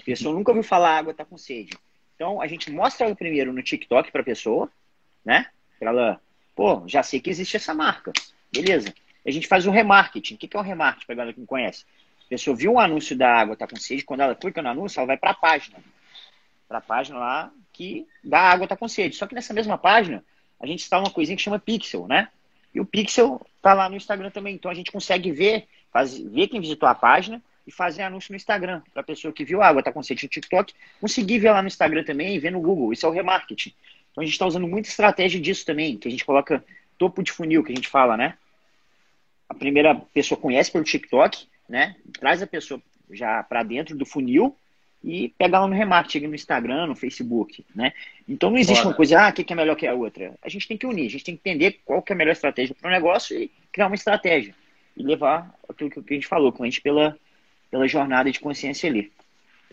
[0.00, 1.76] A pessoa nunca ouviu falar água, tá com sede.
[2.14, 4.70] Então, a gente mostra ela primeiro no TikTok pra pessoa,
[5.24, 5.46] né?
[5.78, 6.20] Pra ela,
[6.54, 8.12] pô, já sei que existe essa marca.
[8.52, 8.92] Beleza.
[9.24, 10.34] A gente faz um remarketing.
[10.34, 11.84] O que é um remarketing, pra galera que não conhece?
[12.26, 14.98] A pessoa viu um anúncio da água, tá com sede, quando ela clica no anúncio,
[14.98, 15.78] ela vai pra página.
[16.66, 19.16] Pra página lá que da água tá com sede.
[19.16, 20.24] Só que nessa mesma página,
[20.60, 22.28] a gente está uma coisinha que chama Pixel, né?
[22.78, 24.54] E o Pixel tá lá no Instagram também.
[24.54, 28.36] Então a gente consegue ver, faz, ver quem visitou a página e fazer anúncio no
[28.36, 28.82] Instagram.
[28.92, 31.66] Para a pessoa que viu água, tá com sede no TikTok, conseguir ver lá no
[31.66, 32.92] Instagram também e ver no Google.
[32.92, 33.74] Isso é o remarketing.
[34.12, 36.64] Então a gente está usando muita estratégia disso também, que a gente coloca
[36.96, 38.38] topo de funil, que a gente fala, né?
[39.48, 41.96] A primeira pessoa conhece pelo TikTok, né?
[42.20, 44.56] Traz a pessoa já para dentro do funil
[45.02, 47.92] e pega lá no remarketing no Instagram, no Facebook, né?
[48.28, 48.88] Então não existe Bora.
[48.88, 50.34] uma coisa, ah, o que é melhor que a outra.
[50.42, 52.32] A gente tem que unir, a gente tem que entender qual que é a melhor
[52.32, 54.54] estratégia para o negócio e criar uma estratégia.
[54.96, 57.16] E levar aquilo que a gente falou, com a gente pela,
[57.70, 59.12] pela jornada de consciência ali.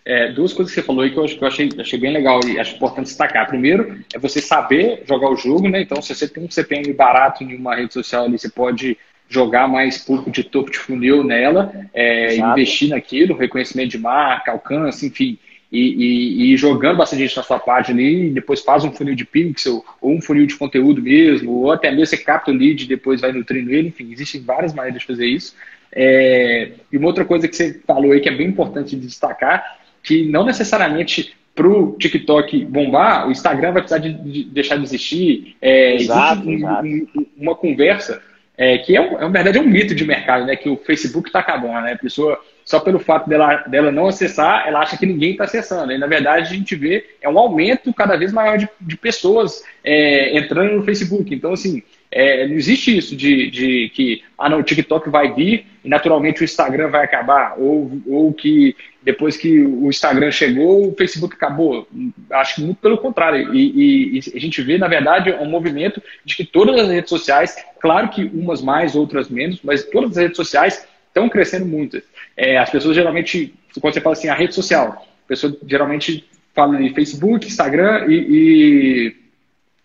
[0.05, 2.39] É, duas coisas que você falou aí que eu, que eu achei, achei bem legal
[2.47, 3.47] e acho importante destacar.
[3.47, 5.81] Primeiro, é você saber jogar o jogo, né?
[5.81, 8.95] Então, se você tem um CPM barato em uma rede social ali, você pode
[9.27, 15.07] jogar mais público de topo de funil nela, é, investir naquilo, reconhecimento de marca, alcance,
[15.07, 15.37] enfim,
[15.71, 19.25] e, e, e, jogando bastante gente na sua página e depois faz um funil de
[19.25, 22.87] pixel, ou um funil de conteúdo mesmo, ou até mesmo você capta o lead e
[22.87, 25.55] depois vai nutrindo ele, enfim, existem várias maneiras de fazer isso.
[25.91, 29.79] É, e uma outra coisa que você falou aí que é bem importante de destacar,
[30.03, 34.83] que não necessariamente para o TikTok bombar, o Instagram vai precisar de, de deixar de
[34.83, 35.55] existir.
[35.61, 36.87] É, exato, existe exato.
[36.87, 38.21] Um, uma conversa
[38.57, 40.55] é, que é, um, é, verdade, é um mito de mercado, né?
[40.55, 41.93] Que o Facebook está acabando, né?
[41.93, 45.91] A pessoa, só pelo fato dela, dela não acessar, ela acha que ninguém está acessando.
[45.91, 49.63] E, na verdade, a gente vê é um aumento cada vez maior de, de pessoas
[49.83, 51.33] é, entrando no Facebook.
[51.33, 55.65] Então, assim, é, não existe isso de, de que, ah, não, o TikTok vai vir
[55.83, 57.55] e, naturalmente, o Instagram vai acabar.
[57.57, 61.87] Ou, ou que depois que o Instagram chegou, o Facebook acabou.
[62.31, 63.53] Acho que muito pelo contrário.
[63.53, 63.71] E,
[64.15, 67.55] e, e, a gente vê, na verdade, um movimento de que todas as redes sociais,
[67.79, 72.01] claro que umas mais, outras menos, mas todas as redes sociais estão crescendo muito.
[72.35, 76.77] É, as pessoas geralmente, quando você fala assim, a rede social, a pessoa geralmente fala
[76.77, 79.15] de Facebook, Instagram e, e,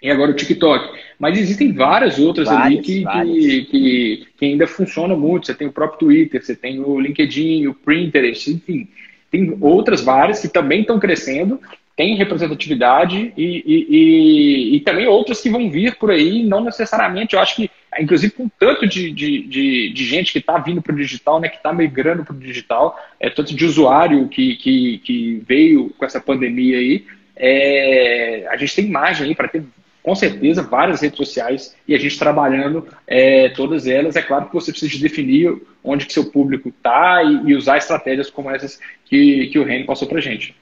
[0.09, 0.99] agora o TikTok.
[1.19, 5.47] Mas existem várias outras várias, ali que, que, que, que ainda funcionam muito.
[5.47, 8.89] Você tem o próprio Twitter, você tem o LinkedIn, o Pinterest, enfim.
[9.31, 11.61] Tem outras várias que também estão crescendo,
[12.01, 17.35] têm representatividade e, e, e, e, também outras que vão vir por aí, não necessariamente,
[17.35, 20.95] eu acho que, inclusive com tanto de, de, de, de gente que está vindo para
[20.95, 24.99] o digital, né, que está migrando para o digital, é, tanto de usuário que, que,
[24.99, 27.05] que veio com essa pandemia aí,
[27.37, 29.63] é, a gente tem imagem aí para ter
[30.03, 34.17] com certeza várias redes sociais e a gente trabalhando é, todas elas.
[34.17, 38.31] É claro que você precisa definir onde que seu público está e, e, usar estratégias
[38.31, 40.55] como essas que, que o Reino passou para gente.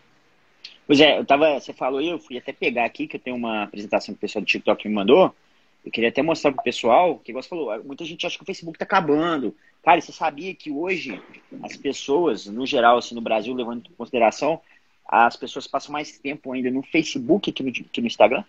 [0.87, 3.37] Pois é, eu tava, você falou aí, eu fui até pegar aqui, que eu tenho
[3.37, 5.35] uma apresentação que o pessoal do TikTok me mandou.
[5.85, 8.77] Eu queria até mostrar pro pessoal, que você falou, muita gente acha que o Facebook
[8.77, 9.55] está acabando.
[9.83, 11.21] Cara, você sabia que hoje
[11.63, 14.61] as pessoas, no geral, assim, no Brasil, levando em consideração,
[15.07, 18.45] as pessoas passam mais tempo ainda no Facebook que no, que no Instagram?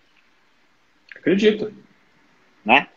[1.15, 1.72] Acredito.
[2.65, 2.88] Né?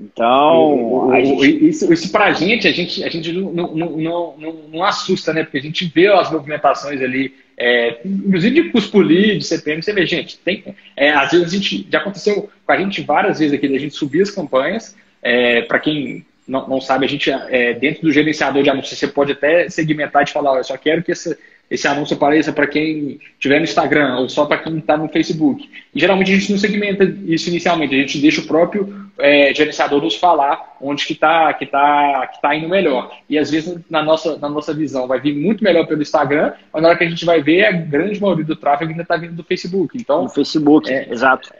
[0.00, 1.68] Então, o, gente...
[1.68, 5.42] isso, isso pra gente, a gente, a gente não, não, não, não, assusta, né?
[5.42, 9.92] Porque a gente vê as movimentações ali, é, inclusive de custo por lead, CPM, você
[9.92, 10.64] vê, gente, tem,
[10.96, 13.94] é, às vezes a gente, já aconteceu com a gente várias vezes aqui, a gente
[13.94, 18.62] subir as campanhas, é, para quem não, não, sabe, a gente, é, dentro do gerenciador
[18.62, 21.36] de anúncios, você pode até segmentar e falar, eu só quero que essa,
[21.70, 25.70] esse anúncio apareça para quem estiver no Instagram ou só para quem está no Facebook.
[25.94, 30.02] E geralmente a gente não segmenta isso inicialmente, a gente deixa o próprio é, gerenciador
[30.02, 33.16] nos falar onde que está que tá, que tá indo melhor.
[33.28, 36.82] E às vezes na nossa, na nossa visão vai vir muito melhor pelo Instagram, mas
[36.82, 39.34] na hora que a gente vai ver, a grande maioria do tráfego ainda está vindo
[39.34, 39.96] do Facebook.
[39.96, 41.50] Então, no Facebook, é, exato.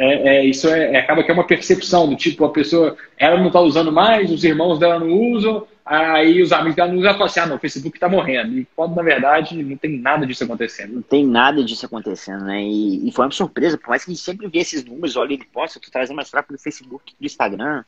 [0.00, 3.36] É, é, isso é, é, acaba que é uma percepção do tipo, a pessoa, ela
[3.36, 7.22] não está usando mais, os irmãos dela não usam, aí os amigos dela não usam,
[7.22, 8.58] assim, ah, não, o Facebook está morrendo.
[8.58, 10.94] E quando, na verdade, não tem nada disso acontecendo.
[10.94, 12.62] Não tem nada disso acontecendo, né?
[12.62, 15.34] E, e foi uma surpresa, por mais que a gente sempre vê esses números, olha,
[15.34, 17.84] ele posta, tu trazendo mais tráfego do Facebook, do Instagram,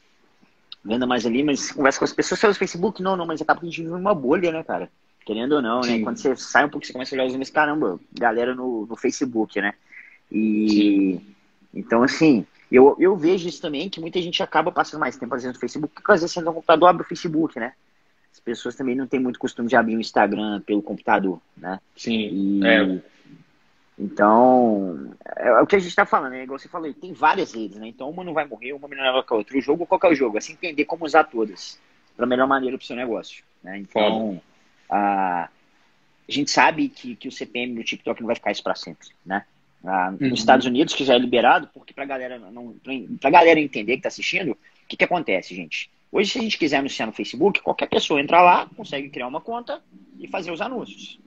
[0.85, 3.61] venda mais ali, mas conversa com as pessoas, só o Facebook, não, não, mas acaba
[3.61, 4.91] que a gente vive uma bolha, né, cara?
[5.25, 5.89] Querendo ou não, né?
[5.89, 5.99] Sim.
[5.99, 6.05] né?
[6.05, 8.97] Quando você sai um pouco, você começa a olhar os números, caramba, galera no, no
[8.97, 9.75] Facebook, né?
[10.31, 11.19] E...
[11.21, 11.31] Sim
[11.73, 15.53] então, assim, eu, eu vejo isso também, que muita gente acaba passando mais tempo, vezes,
[15.53, 17.73] no Facebook, porque às vezes você no computador abre o Facebook, né?
[18.33, 21.81] As pessoas também não têm muito costume de abrir o Instagram pelo computador, né?
[21.97, 23.03] Sim, e, é.
[23.99, 26.45] Então, é, é, o que a gente está falando, né?
[26.45, 27.89] Igual você falou, tem várias redes, né?
[27.89, 29.59] Então, uma não vai morrer, uma melhor que a outra.
[29.59, 30.39] O jogo, qual é o jogo?
[30.39, 31.79] É se entender como usar todas
[32.17, 33.79] para a melhor maneira para o seu negócio, né?
[33.79, 34.41] Então,
[34.89, 38.75] a, a gente sabe que, que o CPM do TikTok não vai ficar isso para
[38.75, 39.45] sempre, né?
[39.85, 40.29] ah, uhum.
[40.29, 42.75] nos Estados Unidos, que já é liberado, porque para galera não,
[43.21, 45.91] pra galera entender que está assistindo, o que, que acontece, gente?
[46.13, 49.41] Hoje, se a gente quiser anunciar no Facebook, qualquer pessoa entra lá, consegue criar uma
[49.41, 49.83] conta
[50.19, 51.21] e fazer os anúncios.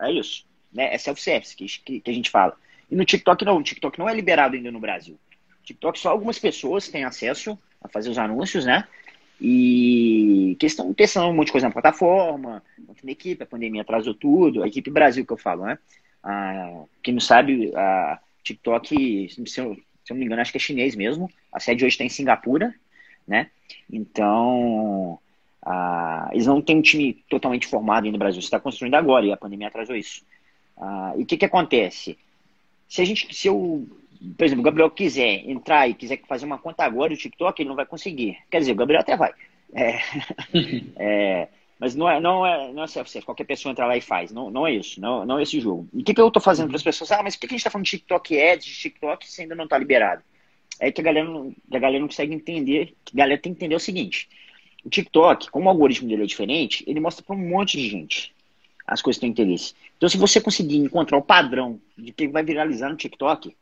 [0.00, 0.44] É isso.
[0.72, 0.94] Né?
[0.94, 2.56] É self-service que, que, a gente fala.
[2.90, 3.58] E no TikTok não.
[3.58, 5.18] O TikTok não é liberado ainda no Brasil.
[5.64, 8.86] TikTok só algumas pessoas têm acesso a fazer os anúncios, né?
[9.40, 12.62] E que estão testando um monte de coisa na plataforma,
[13.02, 15.78] na equipe, a pandemia atrasou tudo, a equipe Brasil que eu falo, né?
[16.22, 19.76] Ah, quem não sabe, a TikTok, se eu, se eu
[20.10, 21.30] não me engano, acho que é chinês mesmo.
[21.52, 22.74] A sede hoje está em Singapura,
[23.26, 23.50] né?
[23.92, 25.18] Então,
[25.62, 28.40] ah, eles não têm um time totalmente formado ainda no Brasil.
[28.40, 30.24] está construindo agora e a pandemia atrasou isso.
[30.76, 32.18] Ah, e o que, que acontece?
[32.88, 33.86] Se a gente, se eu,
[34.36, 37.68] por exemplo, o Gabriel quiser entrar e quiser fazer uma conta agora do TikTok, ele
[37.68, 38.38] não vai conseguir.
[38.50, 39.32] Quer dizer, o Gabriel até vai.
[39.72, 40.00] É,
[40.96, 44.32] é, mas não é, não é, não é self-service, qualquer pessoa entra lá e faz.
[44.32, 45.88] Não, não é isso, não, não é esse jogo.
[45.94, 47.12] E o que, que eu estou fazendo para as pessoas?
[47.12, 49.54] Ah, mas por que a gente está falando de TikTok Ads, de TikTok, se ainda
[49.54, 50.22] não está liberado?
[50.80, 53.74] É que a galera, não, a galera não consegue entender, a galera tem que entender
[53.74, 54.28] o seguinte.
[54.84, 58.34] O TikTok, como o algoritmo dele é diferente, ele mostra para um monte de gente
[58.86, 59.74] as coisas que têm interesse.
[59.96, 63.54] Então, se você conseguir encontrar o padrão de que vai viralizar no TikTok,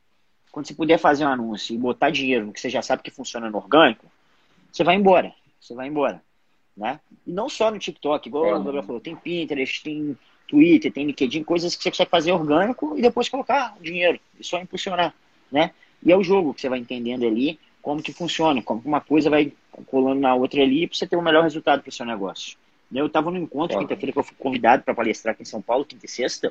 [0.51, 3.11] quando você puder fazer um anúncio e botar dinheiro no que você já sabe que
[3.11, 4.07] funciona no orgânico,
[4.73, 5.35] você vai embora.
[5.61, 6.23] Você vai embora
[6.79, 7.01] né?
[7.27, 11.43] E não só no TikTok, igual o Gabriel falou, tem Pinterest, tem Twitter, tem LinkedIn,
[11.43, 15.13] coisas que você consegue fazer orgânico e depois colocar dinheiro, e só impulsionar,
[15.51, 15.73] né?
[16.05, 19.01] E é o jogo que você vai entendendo ali como que funciona, como que uma
[19.01, 19.53] coisa vai
[19.87, 22.57] colando na outra ali para você ter o melhor resultado para o seu negócio.
[22.93, 25.85] Eu estava no encontro quinta-feira que eu fui convidado para palestrar aqui em São Paulo,
[25.85, 26.51] quinta e sexta,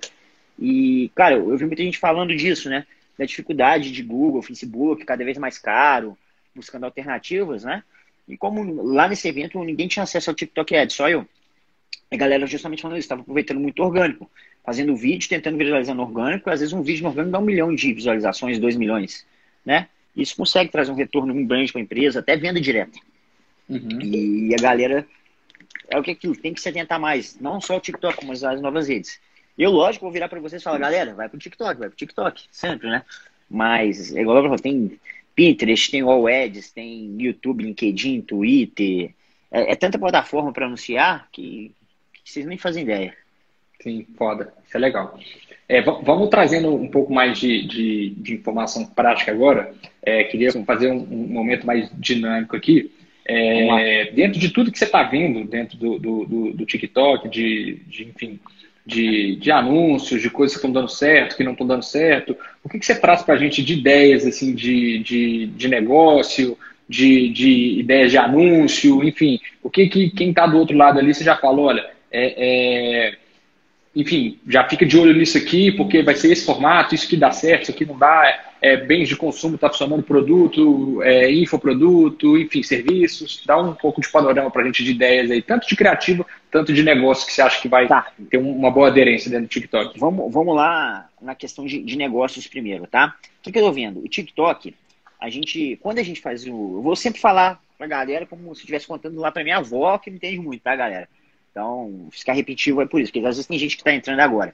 [0.60, 2.86] e, cara, eu vi muita gente falando disso, né?
[3.18, 6.18] Da dificuldade de Google, Facebook, cada vez mais caro,
[6.56, 7.84] buscando alternativas, né?
[8.28, 11.26] E como lá nesse evento ninguém tinha acesso ao TikTok Ads, só eu.
[12.12, 14.30] A galera justamente falando isso, estava aproveitando muito orgânico,
[14.64, 17.74] fazendo vídeo, tentando viralizar no orgânico, às vezes um vídeo no orgânico dá um milhão
[17.74, 19.26] de visualizações, dois milhões,
[19.68, 19.90] né?
[20.16, 22.98] Isso consegue trazer um retorno muito grande para a empresa, até venda direta.
[23.68, 24.00] Uhum.
[24.02, 25.06] E a galera
[25.90, 28.46] é o que é aquilo, tem que se atentar mais, não só o TikTok, mas
[28.46, 29.20] as novas redes.
[29.58, 32.46] Eu, lógico, vou virar para vocês e falar, galera, vai pro TikTok, vai pro TikTok,
[32.50, 33.04] sempre, né?
[33.50, 35.00] Mas, é igual eu falei, tem
[35.36, 39.14] Pinterest, tem All Ads, tem YouTube, LinkedIn, Twitter.
[39.52, 41.74] É, é tanta plataforma para anunciar que,
[42.24, 43.16] que, vocês nem fazem ideia.
[43.80, 44.54] Sim, foda.
[44.66, 45.18] Isso é legal.
[45.70, 49.74] É, vamos trazendo um pouco mais de, de, de informação prática agora.
[50.02, 52.92] É, queria fazer um, um, momento mais dinâmico aqui.
[53.26, 57.82] É, dentro de tudo que você está vendo dentro do, do, do, do TikTok, de,
[57.88, 58.40] de enfim,
[58.86, 62.38] de, de anúncios, de coisas que estão dando certo, que não estão dando certo?
[62.64, 66.58] O que, que você traz para a gente de ideias assim, de, de, de negócio,
[66.88, 71.14] de, de ideias de anúncio, enfim, o que, que quem está do outro lado ali,
[71.14, 73.18] você já falou, olha, é, é,
[74.02, 77.32] enfim, já fica de olho nisso aqui, porque vai ser esse formato, isso que dá
[77.32, 82.62] certo, isso aqui não dá, é, bens de consumo está funcionando produto, é, infoproduto, enfim,
[82.62, 83.42] serviços.
[83.46, 86.72] Dá um pouco de panorama para a gente de ideias aí, tanto de criativo, tanto
[86.72, 88.12] de negócio que você acha que vai tá.
[88.30, 90.00] ter uma boa aderência dentro do TikTok.
[90.00, 93.16] Vamos, vamos lá na questão de, de negócios primeiro, tá?
[93.40, 94.00] O que, que eu estou vendo?
[94.00, 94.76] O TikTok,
[95.20, 96.50] a gente, quando a gente faz o.
[96.50, 100.10] Eu vou sempre falar pra galera como se estivesse contando lá pra minha avó, que
[100.10, 101.08] não entende muito, tá, galera?
[101.58, 104.54] Então, ficar repetitivo é por isso, porque às vezes tem gente que está entrando agora.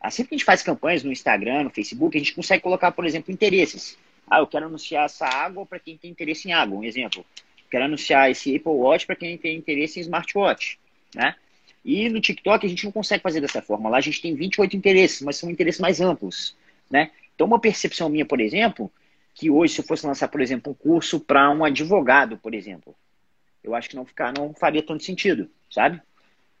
[0.00, 3.04] Assim que a gente faz campanhas no Instagram, no Facebook, a gente consegue colocar, por
[3.04, 3.98] exemplo, interesses.
[4.30, 7.26] Ah, eu quero anunciar essa água para quem tem interesse em água, um exemplo.
[7.58, 10.78] Eu quero anunciar esse Apple Watch para quem tem interesse em smartwatch,
[11.12, 11.34] né?
[11.84, 13.90] E no TikTok a gente não consegue fazer dessa forma.
[13.90, 16.56] Lá a gente tem 28 interesses, mas são interesses mais amplos,
[16.88, 17.10] né?
[17.34, 18.92] Então uma percepção minha, por exemplo,
[19.34, 22.94] que hoje se eu fosse lançar, por exemplo, um curso para um advogado, por exemplo,
[23.64, 26.00] eu acho que não ficar, não faria tanto sentido, sabe?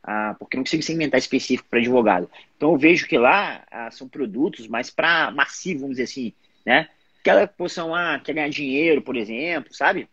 [0.06, 2.30] Ah, porque não consigo segmentar específico para advogado.
[2.56, 6.32] Então eu vejo que lá ah, são produtos mais para massivo, vamos dizer assim,
[6.64, 6.90] né?
[7.20, 10.06] Aquela posição, ah, quer ganhar dinheiro, por exemplo, sabe?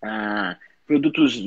[0.00, 1.42] Ah, produtos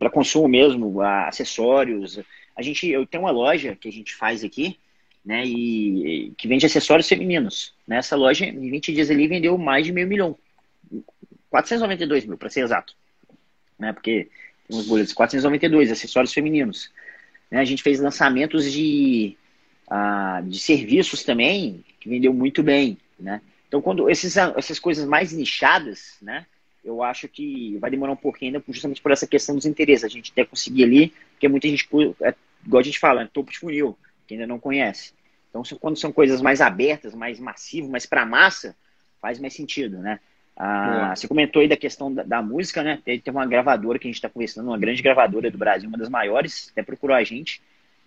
[0.00, 2.18] para consumo mesmo, acessórios.
[2.56, 4.76] A gente, eu tenho uma loja que a gente faz aqui,
[5.24, 7.74] né, e que vende acessórios femininos.
[7.86, 10.36] Nessa loja, em 20 dias ali, vendeu mais de meio milhão.
[11.50, 12.96] 492 mil, para ser exato.
[13.78, 14.28] Né, porque
[14.70, 16.90] uns boletos, 492 acessórios femininos.
[17.50, 19.36] Né, a gente fez lançamentos de,
[19.90, 23.40] uh, de serviços também, que vendeu muito bem, né.
[23.68, 26.44] Então, quando esses, essas coisas mais nichadas, né,
[26.84, 30.04] eu acho que vai demorar um pouquinho ainda, justamente por essa questão dos interesses.
[30.04, 31.88] A gente até conseguir ali, porque muita gente,
[32.22, 32.34] é,
[32.66, 35.12] igual a gente fala, é topo de funil, que ainda não conhece.
[35.48, 38.74] Então, quando são coisas mais abertas, mais massivas, mais para massa,
[39.20, 40.18] faz mais sentido, né?
[40.62, 43.00] Ah, você comentou aí da questão da, da música, né?
[43.02, 45.96] Tem, tem, uma gravadora que a gente está conversando, uma grande gravadora do Brasil, uma
[45.96, 47.62] das maiores, até procurou a gente.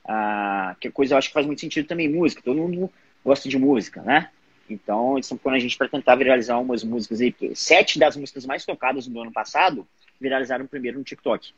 [0.05, 2.43] Ah, que coisa eu acho que faz muito sentido também música.
[2.43, 2.93] Todo mundo
[3.25, 4.29] gosta de música, né?
[4.69, 7.33] Então, eles estão pondo a gente para tentar viralizar umas músicas aí.
[7.55, 9.87] Sete das músicas mais tocadas do ano passado
[10.21, 11.55] viralizaram primeiro no TikTok.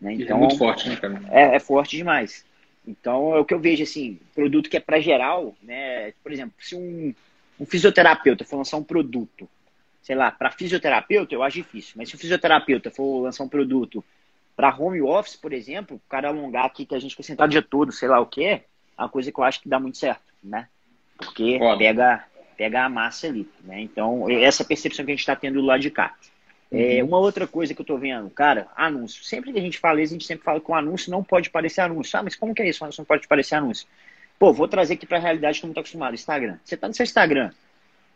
[0.00, 0.14] Né?
[0.14, 1.22] Então, é muito forte, né, cara?
[1.30, 2.44] É, é, forte demais.
[2.84, 6.12] Então, é o que eu vejo, assim, produto que é para geral, né?
[6.24, 7.14] Por exemplo, se um,
[7.60, 9.48] um fisioterapeuta for lançar um produto,
[10.02, 11.94] sei lá, para fisioterapeuta, eu acho difícil.
[11.96, 14.04] Mas se o fisioterapeuta for lançar um produto
[14.56, 17.52] para home office, por exemplo, o cara alongar aqui que a gente fica sentado o
[17.52, 18.62] dia todo, sei lá o quê,
[18.96, 20.68] é uma coisa que eu acho que dá muito certo, né?
[21.20, 22.24] porque pega,
[22.56, 23.48] pega a massa ali.
[23.62, 23.82] Né?
[23.82, 26.14] Então, essa percepção que a gente está tendo do lado de cá.
[26.72, 27.08] É, uhum.
[27.08, 29.24] uma outra coisa que eu estou vendo, cara, anúncio.
[29.24, 31.50] Sempre que a gente fala isso, a gente sempre fala que o anúncio não pode
[31.50, 32.18] parecer anúncio.
[32.18, 32.82] Ah, mas como que é isso?
[32.82, 33.86] O anúncio não pode parecer anúncio.
[34.38, 36.14] Pô, vou trazer aqui para a realidade como está acostumado.
[36.14, 36.58] Instagram.
[36.64, 37.50] Você está no seu Instagram.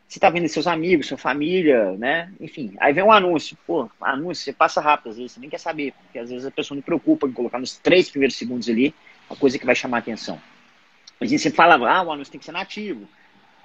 [0.09, 2.33] Você está vendo seus amigos, sua família, né?
[2.41, 3.57] Enfim, aí vem um anúncio.
[3.67, 6.51] Pô, anúncio, você passa rápido às vezes, você nem quer saber, porque às vezes a
[6.51, 8.95] pessoa não preocupa em colocar nos três primeiros segundos ali
[9.29, 10.41] a coisa que vai chamar a atenção.
[11.21, 13.09] A gente sempre falava, ah, o anúncio tem que ser nativo.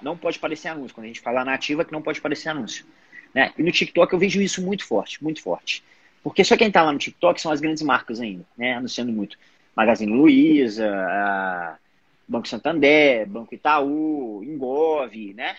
[0.02, 0.95] Não pode parecer anúncio.
[0.95, 2.86] Quando a gente fala nativa, é que não pode parecer anúncio.
[3.34, 3.54] Né?
[3.58, 5.84] E no TikTok eu vejo isso muito forte, muito forte.
[6.23, 8.73] Porque só quem está lá no TikTok são as grandes marcas ainda, né?
[8.73, 9.38] Anunciando muito.
[9.75, 11.80] Magazine Luiza,
[12.28, 15.56] Banco Santander, Banco Itaú, Engov, né?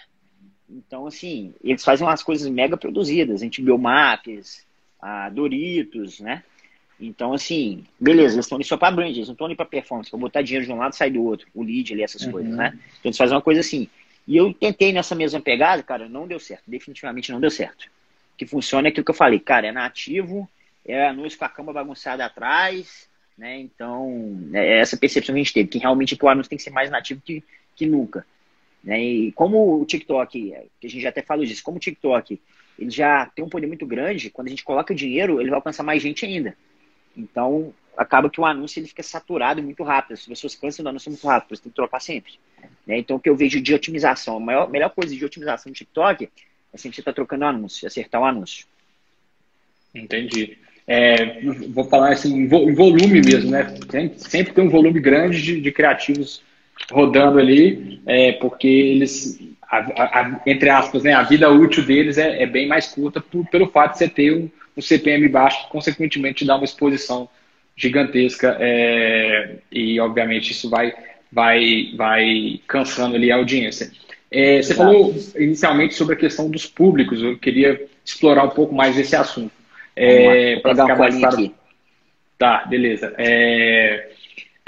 [0.71, 4.65] Então, assim, eles fazem umas coisas mega produzidas, a gente Biomaps,
[5.01, 6.43] a Doritos, né?
[7.01, 10.11] Então, assim, beleza, eles estão ali só para brand, eles não estão ali para performance,
[10.11, 12.33] para botar dinheiro de um lado e sair do outro, o lead ali, essas uhum.
[12.33, 12.73] coisas, né?
[12.99, 13.89] Então, eles fazem uma coisa assim.
[14.29, 17.85] E eu tentei nessa mesma pegada, cara, não deu certo, definitivamente não deu certo.
[18.35, 20.49] O que funciona é aquilo que eu falei, cara, é nativo,
[20.85, 23.59] é anúncio com a cama bagunçada atrás, né?
[23.59, 26.71] Então, é essa percepção que a gente teve, que realmente o anúncio tem que ser
[26.71, 27.43] mais nativo que,
[27.75, 28.27] que nunca.
[28.83, 29.03] Né?
[29.03, 32.40] E como o TikTok, que a gente já até falou disso, como o TikTok
[32.79, 35.83] ele já tem um poder muito grande, quando a gente coloca dinheiro, ele vai alcançar
[35.83, 36.57] mais gente ainda.
[37.14, 40.14] Então, acaba que o anúncio ele fica saturado muito rápido.
[40.14, 42.33] As pessoas cansam do anúncio muito rápido, você tem que trocar sempre.
[42.87, 42.99] Né?
[42.99, 46.31] Então, o que eu vejo de otimização, a maior, melhor coisa de otimização do TikTok
[46.73, 48.66] é se a gente está trocando anúncio, acertar o anúncio.
[49.95, 50.57] Entendi.
[50.87, 53.77] É, vou falar assim, em volume mesmo, né?
[53.90, 56.43] Sempre, sempre tem um volume grande de, de criativos
[56.90, 62.43] rodando ali, é, porque eles, a, a, entre aspas, né, a vida útil deles é,
[62.43, 65.71] é bem mais curta por, pelo fato de você ter um, um CPM baixo, que
[65.71, 67.29] consequentemente dá uma exposição
[67.77, 70.93] gigantesca é, e obviamente isso vai,
[71.33, 73.90] vai, vai cansando ali a audiência.
[74.31, 78.97] É, você falou inicialmente sobre a questão dos públicos, eu queria explorar um pouco mais
[78.99, 79.53] esse assunto.
[79.97, 81.35] É, para ficar mais claro.
[81.35, 81.55] Aqui.
[82.38, 83.14] Tá, beleza.
[83.19, 84.11] É,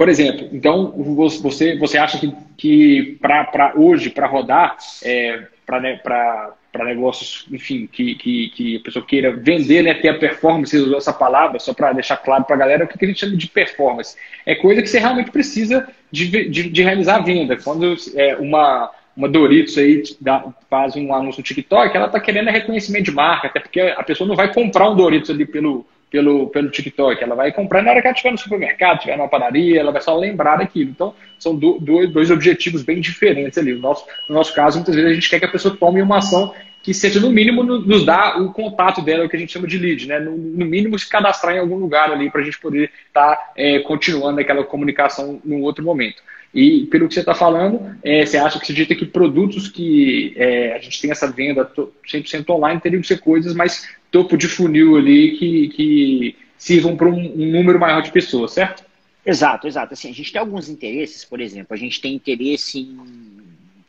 [0.02, 0.90] por exemplo, então
[1.38, 8.48] você, você acha que, que para hoje, para rodar, é, para negócios, enfim, que, que,
[8.48, 12.16] que, a pessoa queira vender, né, ter a performance, usou essa palavra, só para deixar
[12.16, 14.16] claro para a galera o que, que a gente chama de performance.
[14.44, 17.56] É coisa que você realmente precisa de, de, de realizar a venda.
[17.56, 22.50] Quando é, uma, uma Doritos aí dá, faz um anúncio no TikTok, ela está querendo
[22.50, 26.48] reconhecimento de marca, até porque a pessoa não vai comprar um Doritos ali pelo, pelo,
[26.48, 27.24] pelo TikTok.
[27.24, 30.02] Ela vai comprar na hora que ela estiver no supermercado, estiver numa padaria, ela vai
[30.02, 30.90] só lembrar daquilo.
[30.90, 33.72] Então, são do, dois, dois objetivos bem diferentes ali.
[33.72, 36.18] No nosso, no nosso caso, muitas vezes a gente quer que a pessoa tome uma
[36.18, 39.68] ação que seja, no mínimo, nos dar o contato dela, o que a gente chama
[39.68, 40.18] de lead, né?
[40.18, 43.52] No, no mínimo, se cadastrar em algum lugar ali para a gente poder estar tá,
[43.56, 46.20] é, continuando aquela comunicação num outro momento.
[46.52, 50.34] E pelo que você está falando, é, você acha que você acredita que produtos que
[50.36, 54.48] é, a gente tem essa venda 100% online teriam que ser coisas mais topo de
[54.48, 58.84] funil ali que, que sirvam para um, um número maior de pessoas, certo?
[59.24, 59.94] Exato, exato.
[59.94, 62.98] Assim, a gente tem alguns interesses, por exemplo, a gente tem interesse em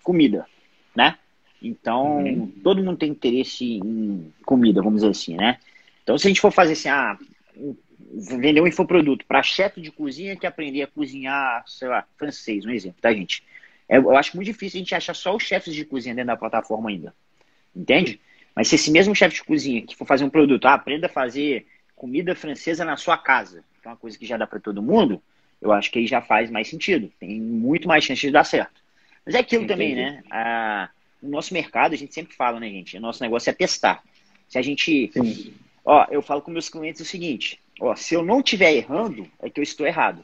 [0.02, 0.46] comida,
[0.96, 1.16] né?
[1.64, 2.52] Então, uhum.
[2.62, 5.58] todo mundo tem interesse em comida, vamos dizer assim, né?
[6.04, 7.18] Então, se a gente for fazer assim, ah,
[8.14, 12.70] vender um infoproduto para chefe de cozinha que aprender a cozinhar, sei lá, francês, um
[12.70, 13.44] exemplo, tá, gente?
[13.88, 16.38] É, eu acho muito difícil a gente achar só os chefes de cozinha dentro da
[16.38, 17.16] plataforma ainda.
[17.74, 18.20] Entende?
[18.56, 21.10] Mas se esse mesmo chefe de cozinha que for fazer um produto, ah, aprenda a
[21.10, 24.82] fazer comida francesa na sua casa, que é uma coisa que já dá para todo
[24.82, 25.22] mundo,
[25.62, 27.12] eu acho que aí já faz mais sentido.
[27.20, 28.82] Tem muito mais chance de dar certo.
[29.26, 29.74] Mas é aquilo Entendi.
[29.74, 30.22] também, né?
[30.30, 30.90] A,
[31.24, 32.98] o nosso mercado, a gente sempre fala, né, gente?
[32.98, 34.04] O nosso negócio é testar.
[34.50, 35.10] Se a gente.
[35.14, 35.54] Sim.
[35.86, 39.50] Ó, eu falo com meus clientes o seguinte: ó, se eu não estiver errando, é
[39.50, 40.24] que eu estou errado.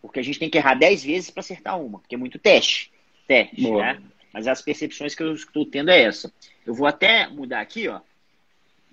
[0.00, 2.90] Porque a gente tem que errar 10 vezes para acertar uma, porque é muito teste.
[3.26, 3.82] Teste, Boa.
[3.82, 4.02] né?
[4.32, 6.32] Mas as percepções que eu estou tendo é essa.
[6.66, 8.00] Eu vou até mudar aqui, ó.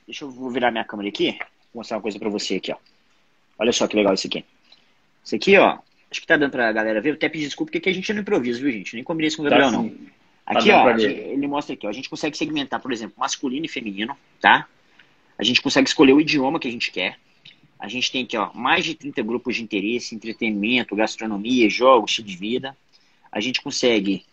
[0.05, 1.31] Deixa eu virar minha câmera aqui.
[1.73, 2.77] Vou mostrar uma coisa para você aqui, ó.
[3.57, 4.45] Olha só que legal isso aqui.
[5.23, 5.79] Isso aqui, ó.
[6.09, 7.09] Acho que tá dando pra galera ver.
[7.09, 8.93] Eu até pedir desculpa porque aqui a gente não improvisa, viu, gente?
[8.95, 9.95] Nem combinei isso com o Gabriel, tá, não.
[10.57, 11.89] Aqui, ó, ele mostra aqui, ó.
[11.89, 14.67] A gente consegue segmentar, por exemplo, masculino e feminino, tá?
[15.37, 17.17] A gente consegue escolher o idioma que a gente quer.
[17.79, 22.27] A gente tem aqui, ó, mais de 30 grupos de interesse, entretenimento, gastronomia, jogos, estilo
[22.27, 22.77] de vida.
[23.31, 24.25] A gente consegue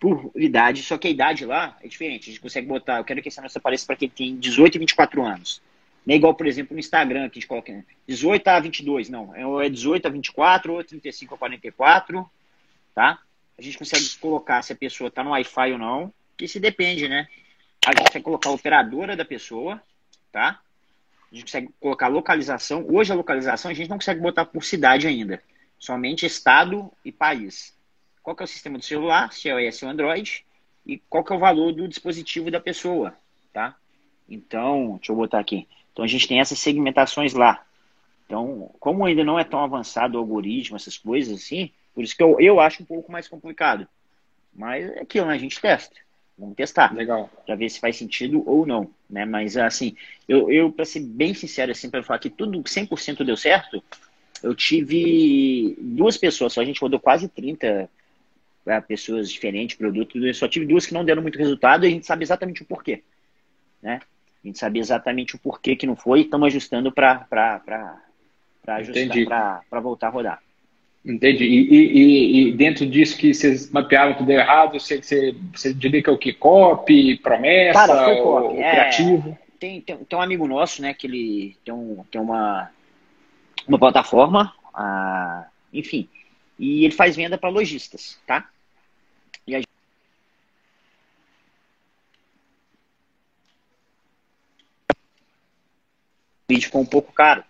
[0.00, 2.30] por idade, só que a idade lá é diferente.
[2.30, 4.78] A gente consegue botar, eu quero que esse anúncio apareça para quem tem 18 e
[4.78, 5.62] 24 anos.
[6.06, 9.34] Não é igual, por exemplo, no Instagram, que a gente coloca 18 a 22, não.
[9.62, 12.30] É 18 a 24 ou 35 a 44,
[12.94, 13.20] tá?
[13.60, 16.14] A gente consegue colocar se a pessoa está no Wi-Fi ou não,
[16.46, 17.28] se depende, né?
[17.84, 19.78] A gente consegue colocar a operadora da pessoa,
[20.32, 20.58] tá?
[21.30, 22.86] A gente consegue colocar localização.
[22.88, 25.42] Hoje a localização a gente não consegue botar por cidade ainda.
[25.78, 27.78] Somente estado e país
[28.22, 30.42] qual que é o sistema do celular, se é iOS ou Android,
[30.86, 33.14] e qual que é o valor do dispositivo da pessoa,
[33.52, 33.76] tá?
[34.26, 35.68] Então, deixa eu botar aqui.
[35.92, 37.62] Então a gente tem essas segmentações lá.
[38.24, 42.22] Então, como ainda não é tão avançado o algoritmo, essas coisas assim, por isso que
[42.22, 43.86] eu, eu acho um pouco mais complicado.
[44.54, 45.34] Mas é aquilo, né?
[45.34, 45.94] A gente testa.
[46.38, 46.94] Vamos testar.
[46.94, 47.30] Legal.
[47.44, 49.24] Pra ver se faz sentido ou não, né?
[49.24, 49.94] Mas, assim,
[50.26, 53.82] eu, eu para ser bem sincero, assim, para falar que tudo 100% deu certo,
[54.42, 56.62] eu tive duas pessoas só.
[56.62, 57.90] A gente rodou quase 30
[58.64, 60.22] para pessoas diferentes, produtos.
[60.22, 62.66] Eu só tive duas que não deram muito resultado e a gente sabe exatamente o
[62.66, 63.02] porquê.
[63.82, 64.00] Né?
[64.42, 67.26] A gente sabe exatamente o porquê que não foi e estamos ajustando para
[68.66, 70.42] ajustar, para voltar a rodar.
[71.04, 71.44] Entendi.
[71.44, 76.10] E, e, e, dentro disso que vocês mapearam tudo errado, você, você, você diria que
[76.10, 76.32] é o que?
[76.32, 78.58] Copy, promessa, Cara, foi copy.
[78.58, 79.38] É, criativo?
[79.58, 82.70] Tem, tem, tem, um amigo nosso, né, que ele tem, um, tem uma,
[83.66, 86.08] uma plataforma, ah, enfim,
[86.58, 88.48] e ele faz venda para lojistas, tá?
[89.46, 89.60] E a
[96.48, 97.44] vídeo ficou um pouco caro?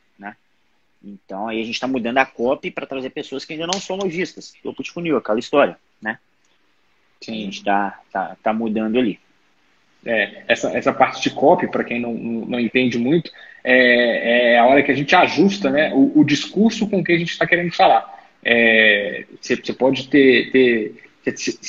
[1.03, 3.96] Então aí a gente está mudando a copy para trazer pessoas que ainda não são
[3.96, 4.53] lojistas.
[4.62, 6.18] Topo de funil, aquela história, né?
[7.20, 7.32] Sim.
[7.32, 9.18] A gente está tá, tá mudando ali.
[10.05, 13.30] É, essa, essa parte de copy, para quem não, não entende muito,
[13.62, 17.12] é, é, a hora que a gente ajusta né, o, o discurso com o que
[17.12, 18.18] a gente está querendo falar.
[18.42, 20.94] É, você, você, pode ter, ter,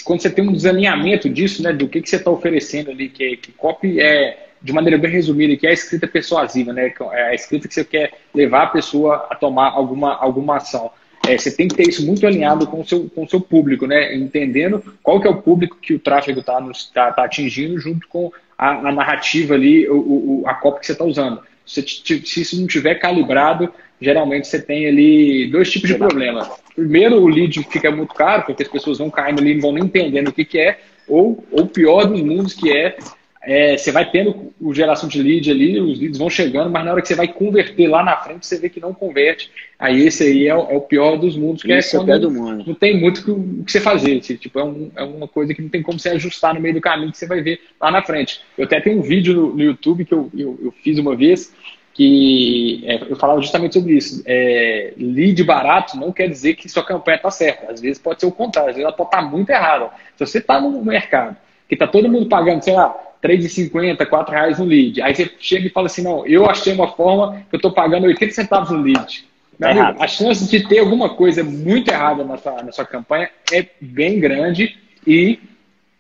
[0.06, 3.36] Quando você tem um desalinhamento disso, né, do que, que você está oferecendo ali, que,
[3.36, 7.34] que copy é, de maneira bem resumida, que é a escrita persuasiva, né, é a
[7.34, 10.92] escrita que você quer levar a pessoa a tomar alguma, alguma ação.
[11.28, 13.86] É, você tem que ter isso muito alinhado com o seu, com o seu público,
[13.86, 14.16] né?
[14.16, 16.60] entendendo qual que é o público que o tráfego está
[16.94, 20.92] tá, tá atingindo junto com a, a narrativa ali, o, o, a copy que você
[20.94, 21.42] está usando.
[21.66, 26.50] Se, se isso não tiver calibrado, geralmente você tem ali dois tipos de problemas.
[26.76, 29.74] Primeiro, o lead fica muito caro, porque as pessoas vão caindo ali e não vão
[29.74, 32.98] nem entendendo o que, que é, ou o pior dos mundos, que é,
[33.44, 36.92] é, você vai tendo o geração de lead ali, os leads vão chegando, mas na
[36.92, 39.50] hora que você vai converter lá na frente, você vê que não converte.
[39.80, 42.32] Aí esse aí é, o, é o pior dos mundos, que Isso é quando do
[42.32, 42.64] mundo.
[42.68, 44.20] não tem muito o que você fazer.
[44.20, 46.82] Tipo, é, um, é, uma coisa que não tem como você ajustar no meio do
[46.82, 48.42] caminho que você vai ver lá na frente.
[48.56, 51.52] Eu até tenho um vídeo no, no YouTube que eu, eu, eu fiz uma vez,
[51.96, 54.22] que é, eu falava justamente sobre isso.
[54.24, 57.72] É, lead barato não quer dizer que sua campanha está certa.
[57.72, 59.90] Às vezes pode ser o contrário, às vezes ela pode estar tá muito errada.
[60.16, 61.36] Se você está no mercado
[61.68, 62.94] que está todo mundo pagando, sei lá,
[63.24, 67.44] R$3,50, R$4,00 no lead, aí você chega e fala assim, não, eu achei uma forma
[67.50, 69.26] que eu estou pagando 80 centavos no lead.
[69.60, 73.30] Meu amigo, a chance de ter alguma coisa muito errada na sua, na sua campanha
[73.52, 75.40] é bem grande e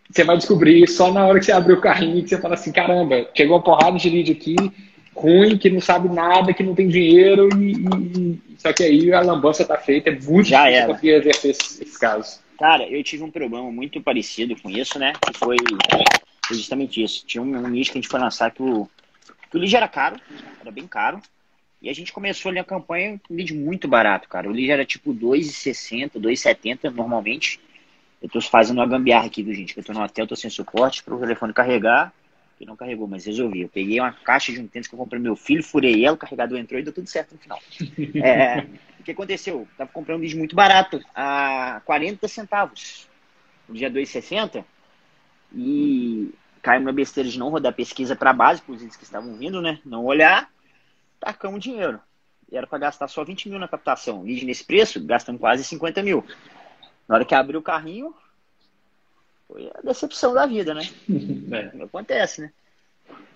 [0.09, 2.55] você vai descobrir só na hora que você abrir o carrinho e que você fala
[2.55, 4.55] assim, caramba, chegou uma porrada de lead aqui,
[5.15, 9.21] ruim, que não sabe nada, que não tem dinheiro, e, e só que aí a
[9.21, 12.39] lambança tá feita, é muito Já difícil conseguir exercer esses, esses casos.
[12.59, 15.13] Cara, eu tive um problema muito parecido com isso, né?
[15.25, 15.57] Que foi
[16.51, 17.25] foi justamente isso.
[17.25, 18.87] Tinha um, um nicho que a gente foi lançar que o,
[19.49, 20.19] que o lead era caro,
[20.59, 21.21] era bem caro.
[21.81, 24.47] E a gente começou ali a campanha com lead muito barato, cara.
[24.47, 27.59] O lead era tipo 2,60, 2,70 normalmente.
[28.21, 29.73] Eu tô fazendo uma gambiarra aqui, viu, gente?
[29.73, 32.13] Que eu tô no hotel, tô sem suporte para o telefone carregar.
[32.59, 33.61] Que não carregou, mas resolvi.
[33.61, 36.19] Eu peguei uma caixa de um tênis que eu comprei meu filho, furei ela, o
[36.19, 37.59] carregador entrou e deu tudo certo no final.
[38.23, 38.67] É,
[38.99, 39.61] o que aconteceu?
[39.61, 43.09] Eu tava comprando um lead muito barato, a 40 centavos.
[43.67, 44.63] No dia 2,60.
[45.53, 49.35] E caiu na besteira de não rodar pesquisa para base, para os leads que estavam
[49.35, 49.79] vindo, né?
[49.85, 50.49] Não olhar,
[51.19, 51.99] tacamos dinheiro.
[52.51, 54.23] E era para gastar só 20 mil na captação.
[54.23, 56.25] Lead nesse preço, gastando quase 50 mil.
[57.07, 58.13] Na hora que abriu o carrinho,
[59.47, 60.87] foi a decepção da vida, né?
[61.51, 62.51] É, Acontece, né?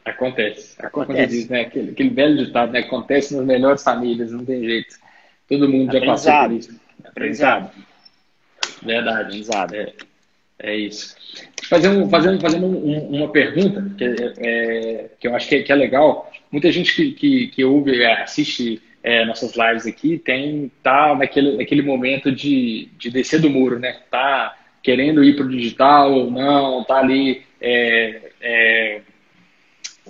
[0.06, 0.76] acontece.
[0.80, 1.18] Acontece.
[1.18, 1.62] Como diz, né?
[1.62, 2.80] Aquele, aquele velho ditado, né?
[2.80, 4.96] Acontece nas melhores famílias, não tem jeito.
[5.50, 6.80] Todo mundo já passou por isso.
[7.04, 7.72] Aprendizado.
[8.84, 9.22] Verdade.
[9.22, 9.74] Aprendizado.
[9.74, 9.94] É,
[10.60, 11.16] é isso.
[11.70, 15.72] Fazendo, fazendo, fazendo um- uma pergunta que, é- é, que eu acho que é, que
[15.72, 16.32] é legal.
[16.52, 21.58] Muita gente que, que, que ouve, é, assiste é, nossas lives aqui, tem tá naquele,
[21.58, 23.98] naquele momento de, de descer do muro, né?
[24.10, 27.42] Tá querendo ir para o digital ou não, tá ali,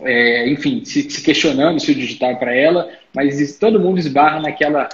[0.01, 4.41] é, enfim, se, se questionando se o digital é para ela, mas todo mundo esbarra
[4.41, 4.89] naquela,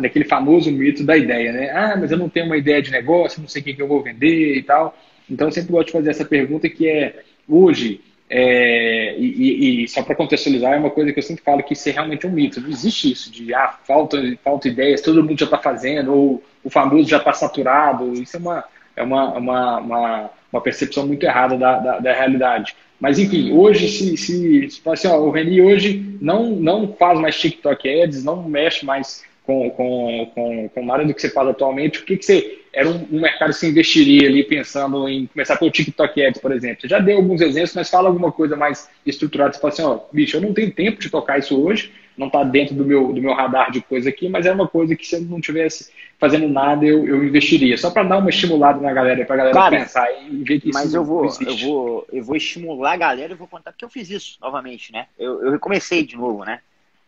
[0.00, 1.70] naquele famoso mito da ideia, né?
[1.70, 4.02] Ah, mas eu não tenho uma ideia de negócio, não sei o que, eu vou
[4.02, 4.96] vender e tal.
[5.30, 8.00] Então, eu sempre gosto de fazer essa pergunta que é, hoje,
[8.30, 11.88] é, e, e- só para contextualizar, é uma coisa que eu sempre falo que isso
[11.88, 12.60] é realmente um mito.
[12.60, 16.70] Não existe isso de, ah, falta, falta ideias, todo mundo já está fazendo, ou o
[16.70, 18.12] famoso já está saturado.
[18.14, 18.64] Isso é uma,
[18.96, 22.74] é uma, uma, uma, uma percepção muito errada da, da, da realidade.
[22.98, 27.38] Mas, enfim, hoje, se, se, se assim, ó, o Reni hoje não, não faz mais
[27.38, 32.00] TikTok Ads, não mexe mais com, com, com, com nada do que você faz atualmente,
[32.00, 35.56] o que, que você era um, um mercado que você investiria ali pensando em começar
[35.56, 36.82] pelo TikTok Ads, por exemplo?
[36.82, 39.52] Você já deu alguns exemplos, mas fala alguma coisa mais estruturada.
[39.52, 42.42] Você fala assim, ó, bicho, eu não tenho tempo de tocar isso hoje, não está
[42.42, 45.14] dentro do meu, do meu radar de coisa aqui, mas é uma coisa que se
[45.14, 47.78] eu não tivesse fazendo nada, eu, eu investiria.
[47.78, 50.72] Só para dar uma estimulada na galera, para a galera Cara, pensar e ver que
[50.72, 53.84] Mas isso eu vou, eu vou, eu vou estimular a galera e vou contar porque
[53.84, 55.06] eu fiz isso novamente, né?
[55.18, 56.60] Eu, eu recomecei de novo, né?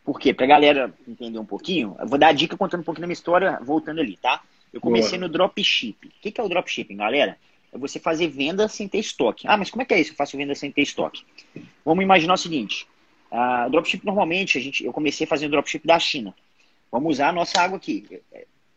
[0.09, 0.33] Por quê?
[0.33, 3.13] Pra galera entender um pouquinho, eu vou dar a dica contando um pouquinho da minha
[3.13, 4.41] história, voltando ali, tá?
[4.73, 5.29] Eu comecei Boa.
[5.29, 5.99] no dropship.
[6.07, 7.37] O que, que é o dropshipping, galera?
[7.71, 9.47] É você fazer venda sem ter estoque.
[9.47, 10.13] Ah, mas como é que é isso?
[10.13, 11.25] Eu faço venda sem ter estoque.
[11.85, 12.87] Vamos imaginar o seguinte:
[13.31, 16.35] ah, dropship normalmente, a gente, eu comecei fazendo dropship da China.
[16.91, 18.23] Vamos usar a nossa água aqui.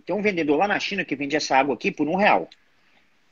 [0.05, 2.49] Tem um vendedor lá na China que vende essa água aqui por um real.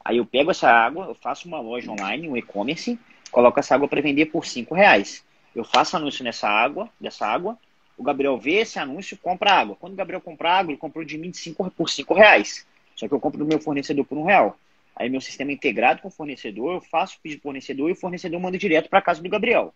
[0.06, 2.98] Aí eu pego essa água, eu faço uma loja online, um e-commerce,
[3.30, 5.22] coloco essa água para vender por cinco reais.
[5.54, 7.60] Eu faço anúncio nessa água, dessa água,
[8.00, 9.76] o Gabriel vê esse anúncio compra água.
[9.76, 12.66] Quando o Gabriel compra água, ele comprou de mim de cinco, por cinco reais.
[12.96, 14.58] Só que eu compro do meu fornecedor por um real.
[14.96, 17.92] Aí meu sistema é integrado com o fornecedor, eu faço o pedido pro fornecedor e
[17.92, 19.74] o fornecedor manda direto para casa do Gabriel.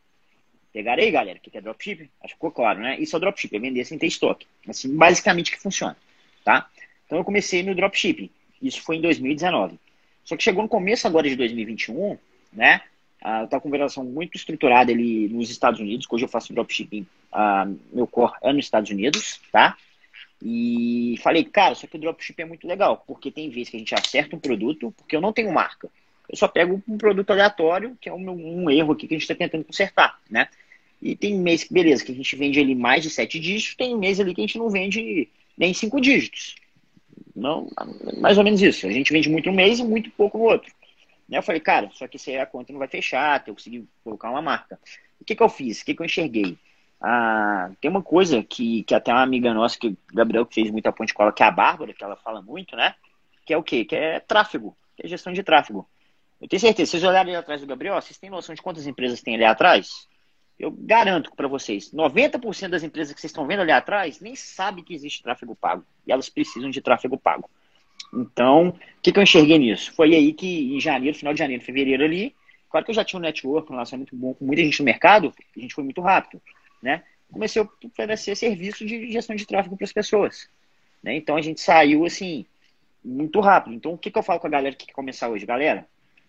[0.71, 1.37] Pegaram aí, galera?
[1.37, 2.09] O que é dropship?
[2.21, 2.97] Acho que ficou claro, né?
[2.97, 4.47] Isso é dropship, é vender sem ter estoque.
[4.67, 5.97] Assim, basicamente que funciona,
[6.45, 6.69] tá?
[7.05, 8.29] Então eu comecei no dropshipping.
[8.61, 9.77] Isso foi em 2019.
[10.23, 12.17] Só que chegou no começo agora de 2021,
[12.53, 12.81] né?
[13.23, 17.07] Eu estava com uma relação muito estruturada ali nos Estados Unidos, hoje eu faço dropshipping,
[17.31, 19.77] ah, meu core é nos Estados Unidos, tá?
[20.41, 23.79] E falei, cara, só que o dropshipping é muito legal, porque tem vezes que a
[23.79, 25.89] gente acerta um produto, porque eu não tenho marca.
[26.29, 29.23] Eu só pego um produto aleatório, que é um, um erro aqui que a gente
[29.23, 30.49] está tentando consertar, né?
[31.01, 33.97] E tem mês que, beleza, que a gente vende ali mais de sete dígitos, tem
[33.97, 36.55] mês ali que a gente não vende nem cinco dígitos.
[37.35, 37.69] Não,
[38.19, 38.85] mais ou menos isso.
[38.85, 40.71] A gente vende muito um mês e muito pouco no outro.
[41.33, 41.39] Né?
[41.39, 44.29] Eu falei, cara, só que aí a conta não vai fechar, até eu conseguir colocar
[44.29, 44.79] uma marca.
[45.19, 45.81] O que, que eu fiz?
[45.81, 46.59] O que, que eu enxerguei?
[47.01, 50.69] Ah, tem uma coisa que, que até uma amiga nossa, que o Gabriel que fez
[50.69, 52.93] muita ponte com ela, que é a Bárbara, que ela fala muito, né?
[53.47, 53.83] Que é o quê?
[53.83, 55.89] Que é tráfego, que é gestão de tráfego.
[56.39, 58.85] Eu tenho certeza, se vocês olharem ali atrás do Gabriel, vocês têm noção de quantas
[58.85, 60.07] empresas tem ali atrás?
[60.59, 64.83] Eu garanto para vocês, 90% das empresas que vocês estão vendo ali atrás nem sabem
[64.83, 65.83] que existe tráfego pago.
[66.05, 67.49] E elas precisam de tráfego pago.
[68.13, 69.93] Então, o que, que eu enxerguei nisso?
[69.93, 72.35] Foi aí que em janeiro, final de janeiro, fevereiro ali,
[72.69, 75.33] claro que eu já tinha um network, um relacionamento bom com muita gente no mercado,
[75.55, 76.41] a gente foi muito rápido,
[76.81, 77.03] né?
[77.31, 80.47] Comecei a oferecer serviço de gestão de tráfego para as pessoas.
[81.01, 81.15] Né?
[81.15, 82.45] Então a gente saiu assim,
[83.03, 83.73] muito rápido.
[83.73, 85.43] Então o que, que eu falo com a galera que quer começar hoje?
[85.43, 85.87] Galera,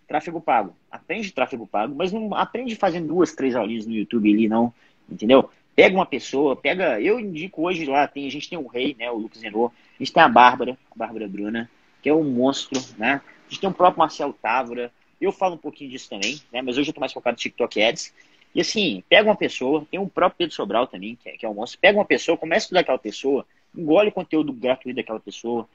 [0.09, 0.75] tráfego pago.
[0.91, 4.73] Aprende tráfego pago, mas não aprende fazendo duas, três aulinhas no YouTube ali, não.
[5.11, 5.51] Entendeu?
[5.75, 7.01] Pega uma pessoa, pega.
[7.01, 9.11] Eu indico hoje lá, tem, a gente tem o Rei, né?
[9.11, 11.71] O Lucas Zenô, a gente tem a Bárbara, a Bárbara Bruna,
[12.03, 13.21] que é um monstro, né?
[13.47, 14.93] A gente tem o próprio Marcelo Távora.
[15.21, 16.63] Eu falo um pouquinho disso também, né?
[16.63, 18.13] Mas hoje eu tô mais focado no TikTok Ads.
[18.55, 21.49] E assim, pega uma pessoa, tem o próprio Pedro Sobral também, que é, que é
[21.49, 23.45] um monstro, pega uma pessoa, começa a estudar aquela pessoa,
[23.77, 25.69] engole o conteúdo gratuito daquela pessoa,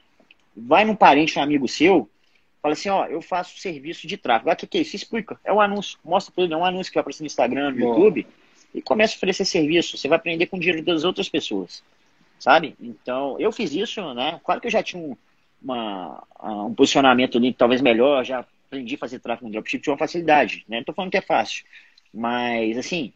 [0.56, 2.10] vai num parente, um amigo seu,
[2.62, 4.50] fala assim, ó, eu faço serviço de tráfego.
[4.50, 4.95] Ah, o que, que é isso?
[4.95, 5.38] Explica.
[5.43, 6.00] É um anúncio.
[6.06, 7.80] Mostra pra ele, é um anúncio que vai aparecer no Instagram, no.
[7.80, 8.26] YouTube,
[8.74, 9.97] e começa a oferecer serviço.
[9.97, 11.84] Você vai aprender com o dinheiro das outras pessoas.
[12.39, 12.76] Sabe?
[12.80, 14.39] Então, eu fiz isso, né?
[14.43, 15.17] Claro que eu já tinha um,
[15.61, 19.97] uma, um posicionamento ali talvez melhor, já aprendi a fazer tráfego no dropship de uma
[19.97, 20.78] facilidade, né?
[20.78, 21.65] Não tô falando que é fácil.
[22.13, 23.11] Mas, assim,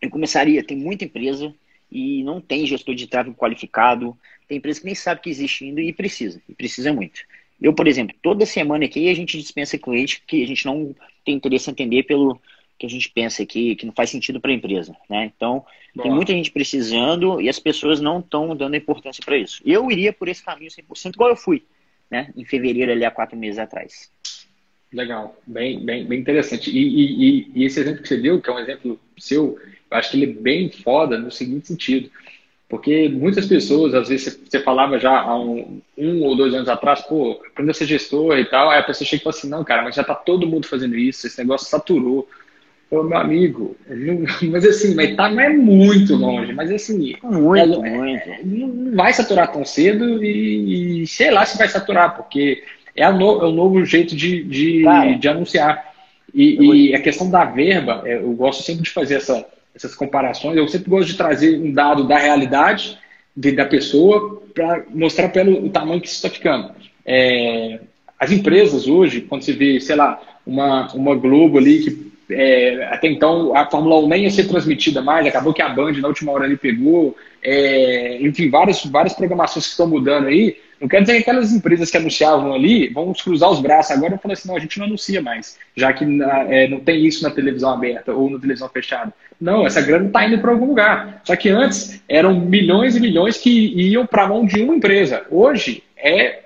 [0.00, 1.54] eu começaria, tem muita empresa
[1.90, 4.16] e não tem gestor de tráfego qualificado,
[4.46, 7.20] tem empresa que nem sabe que existe ainda e precisa, e precisa muito.
[7.60, 11.34] Eu, por exemplo, toda semana aqui a gente dispensa cliente que a gente não tem
[11.34, 12.40] interesse em atender pelo
[12.78, 15.30] que a gente pensa aqui, que não faz sentido para a empresa, né?
[15.34, 15.64] Então,
[15.94, 16.04] Boa.
[16.04, 19.60] tem muita gente precisando e as pessoas não estão dando importância para isso.
[19.66, 21.64] Eu iria por esse caminho 100%, igual eu fui,
[22.10, 22.32] né?
[22.36, 24.10] Em fevereiro, ali, há quatro meses atrás.
[24.92, 26.70] Legal, bem, bem, bem interessante.
[26.70, 29.58] E, e, e, esse exemplo que você deu, que é um exemplo seu,
[29.90, 32.10] eu acho que ele é bem foda no seguinte sentido.
[32.68, 37.00] Porque muitas pessoas, às vezes, você falava já há um, um ou dois anos atrás,
[37.00, 39.64] pô, aprenda a ser gestor e tal, aí a pessoa chega e fala assim, não,
[39.64, 42.28] cara, mas já tá todo mundo fazendo isso, esse negócio saturou.
[42.90, 43.76] Ô, meu amigo,
[44.50, 48.46] mas assim, mas tá, não é muito longe, mas assim, muito, é, muito.
[48.46, 52.64] não vai saturar tão cedo e, e sei lá se vai saturar, porque
[52.96, 54.84] é o, no, é o novo jeito de, de,
[55.18, 55.86] de anunciar.
[56.34, 60.56] E, e, a questão da verba, é, eu gosto sempre de fazer essa, essas comparações,
[60.56, 62.98] eu sempre gosto de trazer um dado da realidade
[63.36, 66.72] de, da pessoa para mostrar pelo o tamanho que isso está ficando.
[67.04, 67.80] É,
[68.18, 73.08] as empresas hoje, quando você vê, sei lá, uma, uma Globo ali que é, até
[73.08, 76.32] então a Fórmula 1 nem ia ser transmitida mais, acabou que a Band na última
[76.32, 81.14] hora ali pegou, é, enfim, várias, várias programações que estão mudando aí, não quer dizer
[81.14, 84.56] que aquelas empresas que anunciavam ali vão cruzar os braços agora e falar assim, não,
[84.56, 86.04] a gente não anuncia mais, já que
[86.48, 89.12] é, não tem isso na televisão aberta ou na televisão fechada.
[89.40, 91.20] Não, essa grana está indo para algum lugar.
[91.24, 95.24] Só que antes eram milhões e milhões que iam para a mão de uma empresa.
[95.30, 96.40] Hoje é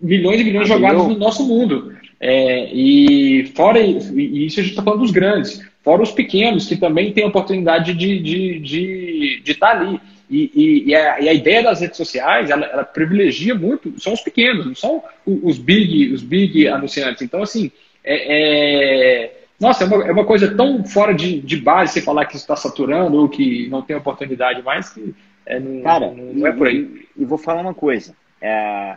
[0.00, 1.96] milhões e milhões jogados no nosso mundo.
[2.26, 6.74] É, e fora e isso a gente está falando dos grandes, fora os pequenos que
[6.74, 10.00] também têm a oportunidade de estar de, de, de tá ali.
[10.30, 14.14] E, e, e, a, e, a, ideia das redes sociais, ela, ela, privilegia muito, são
[14.14, 17.20] os pequenos, não são os big, os big anunciantes.
[17.20, 17.70] Então, assim,
[18.02, 22.24] é, é nossa, é uma, é uma, coisa tão fora de, de base você falar
[22.24, 25.14] que está saturando ou que não tem oportunidade mais, que
[25.44, 27.06] é, não, Cara, não, não é por aí.
[27.14, 28.96] E, vou falar uma coisa, é,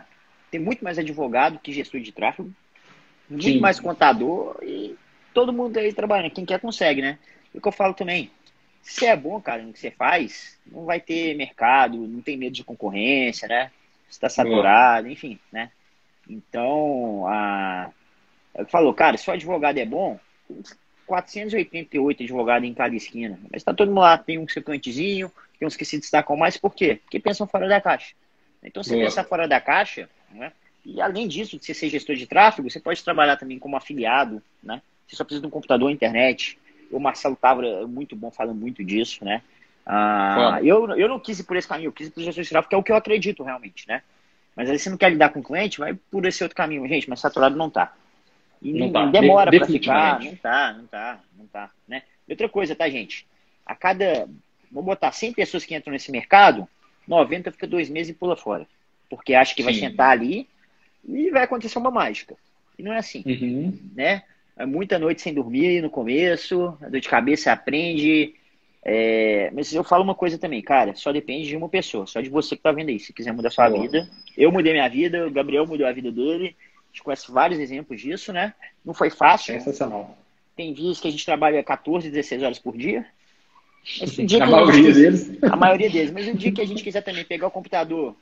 [0.50, 2.50] tem muito mais advogado que gestor de tráfego,
[3.28, 3.60] muito Sim.
[3.60, 4.96] mais contador e
[5.34, 7.18] todo mundo aí trabalhando, quem quer consegue, né?
[7.54, 8.30] E o que eu falo também,
[8.82, 12.54] se é bom, cara, no que você faz, não vai ter mercado, não tem medo
[12.54, 13.70] de concorrência, né?
[14.08, 15.70] Está saturado, enfim, né?
[16.28, 17.90] Então, a...
[18.54, 20.18] É falou, cara, se o advogado é bom,
[21.06, 23.38] 488 advogados em cada esquina.
[23.52, 26.56] Mas tá todo mundo lá, tem um seu cantezinho, tem uns que se destacam mais,
[26.56, 27.00] por quê?
[27.02, 28.14] Porque pensam fora da caixa.
[28.62, 30.52] Então, você pensar fora da caixa, né?
[30.84, 34.42] E além disso, de você ser gestor de tráfego, você pode trabalhar também como afiliado,
[34.62, 34.80] né?
[35.06, 36.58] Você só precisa de um computador, internet,
[36.90, 39.42] o Marcelo Távora é muito bom falando muito disso, né?
[39.84, 42.48] Ah, eu, eu não quis ir por esse caminho, eu quis ir por gestão de
[42.48, 44.02] tráfego, que é o que eu acredito realmente, né?
[44.54, 46.86] Mas aí você não quer lidar com o cliente, vai por esse outro caminho.
[46.88, 47.94] Gente, mas saturado não tá.
[48.60, 49.06] E não tá.
[49.06, 52.02] demora para ficar, não tá, não tá, não tá, né?
[52.26, 53.26] E outra coisa, tá, gente?
[53.64, 54.28] A cada,
[54.70, 56.68] vou botar 100 pessoas que entram nesse mercado,
[57.06, 58.66] 90 fica dois meses e pula fora.
[59.08, 59.64] Porque acha que Sim.
[59.64, 60.46] vai sentar ali
[61.08, 62.36] e vai acontecer uma mágica.
[62.78, 63.78] E não é assim, uhum.
[63.96, 64.22] né?
[64.56, 68.34] É muita noite sem dormir no começo, a dor de cabeça aprende.
[68.84, 69.50] É...
[69.52, 72.56] Mas eu falo uma coisa também, cara, só depende de uma pessoa, só de você
[72.56, 72.98] que tá vendo aí.
[72.98, 73.82] Se quiser mudar sua Boa.
[73.82, 74.08] vida.
[74.36, 76.54] Eu mudei minha vida, o Gabriel mudou a vida dele.
[76.84, 78.54] A gente conhece vários exemplos disso, né?
[78.84, 79.54] Não foi fácil.
[79.54, 80.16] Sensacional.
[80.56, 83.06] Tem dias que a gente trabalha 14, 16 horas por dia.
[84.42, 85.42] a maioria deles.
[85.42, 86.10] A maioria deles.
[86.10, 88.16] Mas o dia que a gente quiser também pegar o computador,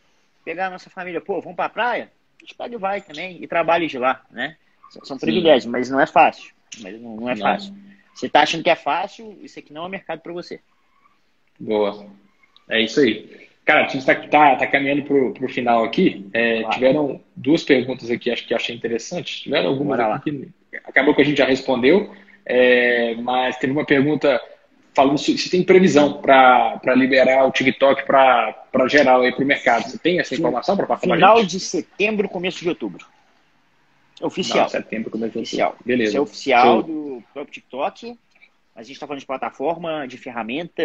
[0.45, 2.11] pegar a nossa família, pô, vamos pra praia,
[2.47, 4.57] gente pega e vai também e trabalha de lá, né?
[5.03, 5.71] São privilégios, Sim.
[5.71, 6.55] mas não é fácil.
[6.81, 7.43] Mas não, não é não.
[7.43, 7.75] fácil.
[8.15, 10.61] Você está achando que é fácil, isso aqui não é mercado para você.
[11.59, 12.07] Boa.
[12.69, 13.47] É isso aí.
[13.65, 16.29] Cara, a gente está tá, tá caminhando para o final aqui.
[16.33, 16.75] É, claro.
[16.75, 19.43] Tiveram duas perguntas aqui, acho que achei interessante.
[19.43, 24.41] Tiveram algumas aqui que acabou que a gente já respondeu, é, mas teve uma pergunta
[24.97, 29.85] falando se, tem previsão para liberar o TikTok para geral aí para o mercado.
[29.85, 33.05] Você tem essa informação para passar Final de setembro, começo de outubro.
[34.23, 34.63] Oficial.
[34.63, 35.77] Não, setembro, como é oficial.
[35.85, 36.09] Beleza.
[36.09, 38.19] Isso é oficial do próprio TikTok.
[38.75, 40.83] A gente está falando de plataforma, de ferramenta,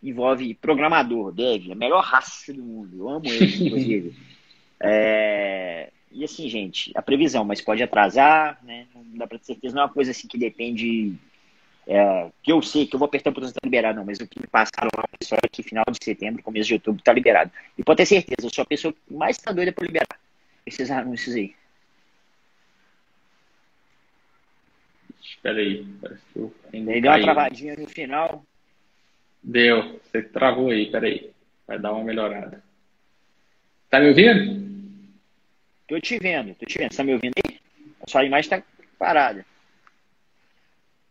[0.00, 2.96] envolve programador, dev, a melhor raça do mundo.
[2.96, 4.16] Eu amo ele, inclusive.
[4.80, 5.90] é...
[6.12, 8.86] E assim, gente, a previsão, mas pode atrasar, né?
[8.94, 11.14] Não dá para ter certeza, não é uma coisa assim que depende.
[11.86, 14.26] É, que eu sei que eu vou apertar o botão tá liberado, não, mas o
[14.26, 17.50] que me passaram lá pessoal é que final de setembro, começo de outubro, tá liberado.
[17.76, 20.18] E pode ter certeza, eu sou a pessoa que mais tá doida por liberar
[20.64, 21.54] esses anúncios aí.
[25.20, 28.44] Espera aí, parece que eu ainda Deu uma travadinha no final.
[29.42, 31.32] Deu, você travou aí, peraí.
[31.66, 32.62] Vai dar uma melhorada.
[33.90, 34.62] Tá me ouvindo?
[35.88, 36.92] Tô te vendo, tô te vendo.
[36.92, 37.58] Você tá me ouvindo aí?
[38.06, 38.62] A sua imagem tá
[38.98, 39.44] parada.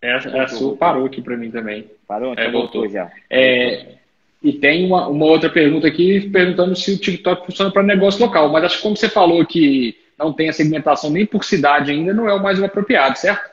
[0.02, 1.90] É, a sua parou aqui para mim também.
[2.08, 2.34] Parou?
[2.34, 2.82] Então é, voltou.
[2.82, 3.12] voltou já.
[3.30, 3.98] É,
[4.42, 8.52] e tem uma, uma outra pergunta aqui perguntando se o TikTok funciona para negócio local.
[8.52, 12.14] Mas acho que como você falou que não tem a segmentação nem por cidade ainda,
[12.14, 13.52] não é o mais apropriado, certo?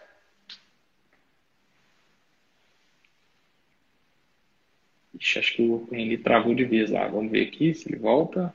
[5.20, 7.06] Ixi, acho que o travou de vez lá.
[7.08, 8.54] Vamos ver aqui se ele volta.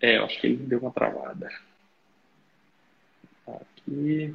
[0.00, 1.48] É, eu acho que ele deu uma travada.
[3.46, 4.34] Aqui.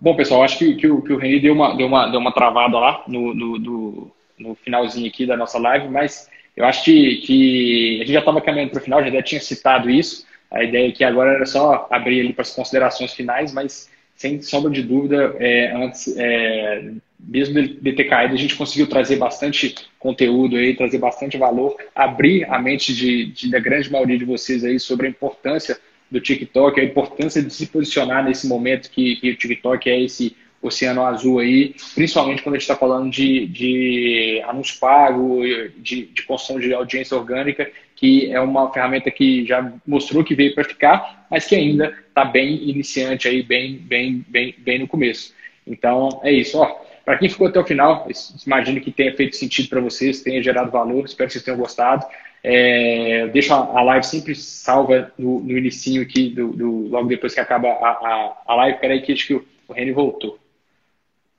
[0.00, 2.32] Bom, pessoal, acho que, que, o, que o Reni deu uma, deu, uma, deu uma
[2.32, 7.16] travada lá no, no, no, no finalzinho aqui da nossa live, mas eu acho que,
[7.16, 10.26] que a gente já estava caminhando para o final, já tinha citado isso.
[10.50, 14.70] A ideia aqui agora era só abrir ali para as considerações finais, mas sem sombra
[14.70, 16.92] de dúvida, é, antes, é,
[17.26, 22.44] mesmo de ter caído, a gente conseguiu trazer bastante conteúdo aí, trazer bastante valor, abrir
[22.50, 25.78] a mente de, de, da grande maioria de vocês aí sobre a importância
[26.10, 30.36] do TikTok, a importância de se posicionar nesse momento que, que o TikTok é esse
[30.62, 35.42] oceano azul aí, principalmente quando a gente está falando de, de anúncio pago,
[35.78, 40.54] de, de construção de audiência orgânica, que é uma ferramenta que já mostrou que veio
[40.54, 45.34] para ficar, mas que ainda está bem iniciante aí, bem, bem, bem, bem no começo.
[45.66, 46.89] Então é isso, ó.
[47.04, 48.06] Para quem ficou até o final,
[48.46, 52.04] imagino que tenha feito sentido para vocês, tenha gerado valor, espero que vocês tenham gostado.
[52.42, 57.40] É, deixo a, live sempre salva no, no inicinho aqui, do, do, logo depois que
[57.40, 58.78] acaba a, a, a live.
[58.78, 60.38] Peraí que acho que o, o Reni voltou.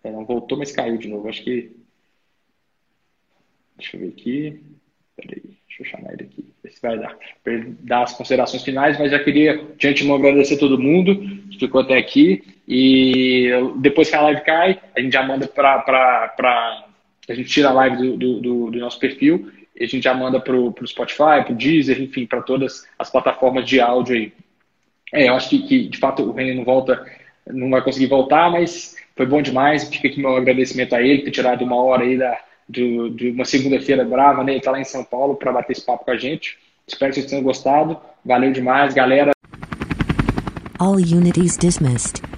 [0.04, 1.28] É, não voltou, mas caiu de novo.
[1.28, 1.72] Acho que.
[3.78, 4.64] Deixa eu ver aqui.
[5.16, 6.46] Peraí, deixa eu chamar ele aqui.
[6.64, 7.18] Ver se vai dar.
[7.46, 11.16] Ele dar as considerações finais, mas já queria, de antemão, agradecer a todo mundo
[11.50, 12.44] que ficou até aqui.
[12.74, 13.50] E
[13.80, 16.86] depois que a live cai, a gente já manda para.
[17.28, 20.40] A gente tira a live do, do, do, nosso perfil e a gente já manda
[20.40, 24.34] para o Spotify, para o Deezer, enfim, para todas as plataformas de áudio aí.
[25.14, 27.06] É, eu acho que, que de fato o René não volta,
[27.46, 29.90] não vai conseguir voltar, mas foi bom demais.
[29.90, 33.44] Fica aqui meu agradecimento a ele, ter tirado uma hora aí da, do, de uma
[33.44, 34.54] segunda-feira brava, né?
[34.54, 36.58] Ele tá lá em São Paulo para bater esse papo com a gente.
[36.88, 38.00] Espero que vocês tenham gostado.
[38.24, 39.32] Valeu demais, galera.
[40.80, 42.31] All unities dismissed.